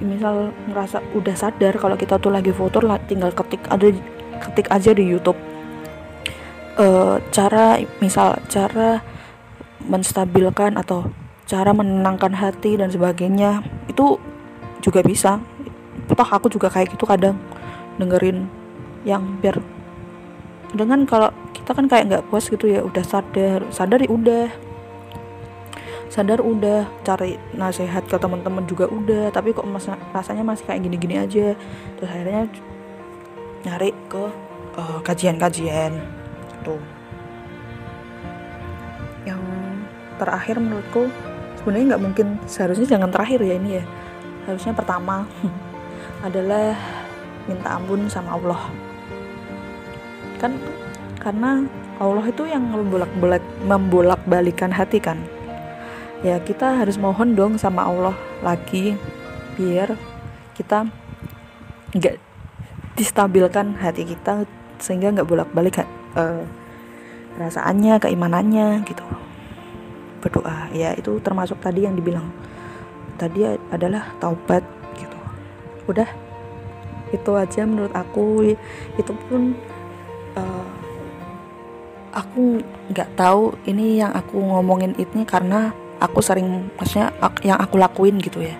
misal 0.01 0.55
ngerasa 0.71 1.03
udah 1.13 1.35
sadar 1.35 1.75
kalau 1.75 1.95
kita 1.99 2.15
tuh 2.17 2.31
lagi 2.31 2.55
foto 2.55 2.79
tinggal 3.05 3.35
ketik 3.35 3.61
ada 3.69 3.87
ketik 4.41 4.67
aja 4.73 4.91
di 4.91 5.05
YouTube. 5.05 5.37
Uh, 6.79 7.19
cara 7.29 7.77
misal 7.99 8.39
cara 8.47 9.03
menstabilkan 9.85 10.79
atau 10.79 11.11
cara 11.49 11.75
menenangkan 11.75 12.31
hati 12.33 12.79
dan 12.79 12.93
sebagainya 12.93 13.65
itu 13.91 14.21
juga 14.79 15.03
bisa. 15.03 15.39
Toh 16.09 16.25
aku 16.25 16.49
juga 16.49 16.71
kayak 16.71 16.97
gitu 16.97 17.05
kadang 17.05 17.37
dengerin 18.01 18.49
yang 19.05 19.37
biar 19.39 19.61
dengan 20.73 21.05
kalau 21.05 21.29
kita 21.53 21.73
kan 21.73 21.85
kayak 21.89 22.05
nggak 22.09 22.23
puas 22.29 22.45
gitu 22.49 22.69
ya 22.69 22.81
udah 22.81 23.03
sadar 23.05 23.61
sadar 23.69 23.99
ya 24.01 24.09
udah. 24.09 24.47
Sadar 26.09 26.41
udah 26.41 26.89
cari 27.05 27.37
nasihat 27.53 28.01
ke 28.09 28.17
teman-teman 28.17 28.65
juga 28.65 28.89
udah 28.89 29.29
tapi 29.29 29.53
kok 29.53 29.69
mas, 29.69 29.85
rasanya 30.09 30.41
masih 30.41 30.65
kayak 30.65 30.81
gini-gini 30.81 31.21
aja. 31.21 31.53
Terus 31.99 32.09
akhirnya 32.09 32.49
nyari 33.61 33.93
ke 34.09 34.23
uh, 34.73 34.99
kajian-kajian 35.05 35.93
gitu. 36.49 36.75
Yang 39.29 39.41
terakhir 40.17 40.55
menurutku 40.57 41.13
sebenarnya 41.61 41.85
nggak 41.93 42.03
mungkin 42.03 42.27
seharusnya 42.49 42.87
jangan 42.89 43.13
terakhir 43.13 43.45
ya 43.45 43.55
ini 43.61 43.69
ya 43.77 43.85
harusnya 44.47 44.71
pertama 44.75 45.25
adalah 46.27 46.75
minta 47.49 47.75
ampun 47.75 48.05
sama 48.11 48.37
Allah. 48.37 48.61
Kan 50.37 50.55
karena 51.19 51.65
Allah 51.99 52.25
itu 52.31 52.47
yang 52.47 52.63
membolak-balik 52.63 53.43
membolak-balikan 53.67 54.71
hati 54.71 55.03
kan. 55.03 55.19
Ya 56.23 56.39
kita 56.39 56.79
harus 56.79 56.95
mohon 56.95 57.35
dong 57.35 57.59
sama 57.59 57.87
Allah 57.87 58.15
lagi 58.43 58.95
biar 59.59 59.95
kita 60.55 60.87
nggak 61.95 62.15
distabilkan 62.95 63.75
hati 63.79 64.03
kita 64.03 64.47
sehingga 64.79 65.11
nggak 65.11 65.27
bolak-balik 65.27 65.83
uh, 66.15 66.43
perasaannya 67.35 67.99
keimanannya 67.99 68.83
gitu. 68.87 69.03
Berdoa. 70.23 70.71
Ya 70.71 70.95
itu 70.95 71.19
termasuk 71.19 71.59
tadi 71.59 71.83
yang 71.83 71.95
dibilang 71.95 72.31
tadi 73.19 73.43
adalah 73.69 74.15
taubat 74.23 74.63
gitu. 74.95 75.19
Udah 75.91 76.07
itu 77.11 77.31
aja 77.35 77.67
menurut 77.67 77.91
aku. 77.91 78.55
Itu 78.95 79.11
pun 79.27 79.53
uh, 80.39 80.67
aku 82.15 82.63
nggak 82.95 83.19
tahu 83.19 83.53
ini 83.67 83.99
yang 83.99 84.15
aku 84.15 84.39
ngomongin 84.39 84.95
ini 84.95 85.27
karena 85.27 85.75
aku 85.99 86.23
sering 86.23 86.71
maksudnya 86.79 87.11
yang 87.43 87.59
aku 87.59 87.75
lakuin 87.75 88.17
gitu 88.23 88.39
ya. 88.39 88.55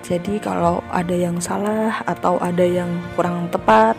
Jadi 0.00 0.40
kalau 0.40 0.80
ada 0.88 1.12
yang 1.12 1.36
salah 1.38 2.00
atau 2.08 2.40
ada 2.40 2.64
yang 2.64 2.88
kurang 3.14 3.52
tepat 3.52 3.94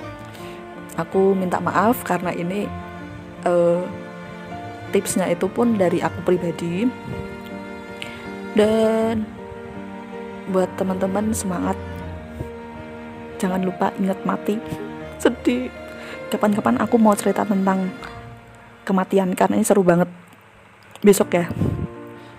aku 0.99 1.31
minta 1.37 1.61
maaf 1.63 2.03
karena 2.03 2.35
ini 2.35 2.67
uh, 3.47 3.81
tipsnya 4.91 5.31
itu 5.31 5.47
pun 5.47 5.79
dari 5.79 6.03
aku 6.03 6.19
pribadi. 6.25 6.89
Dan 8.51 9.23
buat 10.49 10.69
teman-teman 10.79 11.29
semangat. 11.35 11.77
Jangan 13.37 13.61
lupa 13.61 13.93
ingat 14.01 14.17
mati. 14.25 14.57
Sedih. 15.21 15.69
Kapan-kapan 16.33 16.79
aku 16.81 16.95
mau 16.97 17.13
cerita 17.13 17.45
tentang 17.45 17.91
kematian 18.87 19.37
karena 19.37 19.61
ini 19.61 19.65
seru 19.67 19.85
banget. 19.85 20.09
Besok 21.05 21.37
ya. 21.37 21.45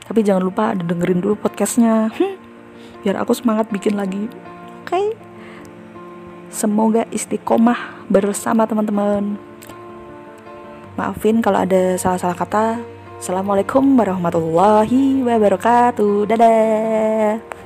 Tapi 0.03 0.27
jangan 0.27 0.43
lupa 0.43 0.75
dengerin 0.75 1.23
dulu 1.23 1.39
podcastnya. 1.39 2.11
Hmm, 2.11 2.35
biar 3.07 3.23
aku 3.23 3.37
semangat 3.37 3.71
bikin 3.71 3.95
lagi. 3.95 4.27
Oke? 4.83 4.91
Okay? 4.91 5.07
semoga 6.53 7.09
istiqomah 7.09 8.05
bersama 8.13 8.69
teman-teman. 8.69 9.41
Maafin 11.01 11.41
kalau 11.41 11.65
ada 11.65 11.97
salah-salah 11.97 12.37
kata. 12.37 12.67
Assalamualaikum 13.17 13.97
warahmatullahi 13.97 15.25
wabarakatuh. 15.25 16.29
Dadah. 16.29 17.62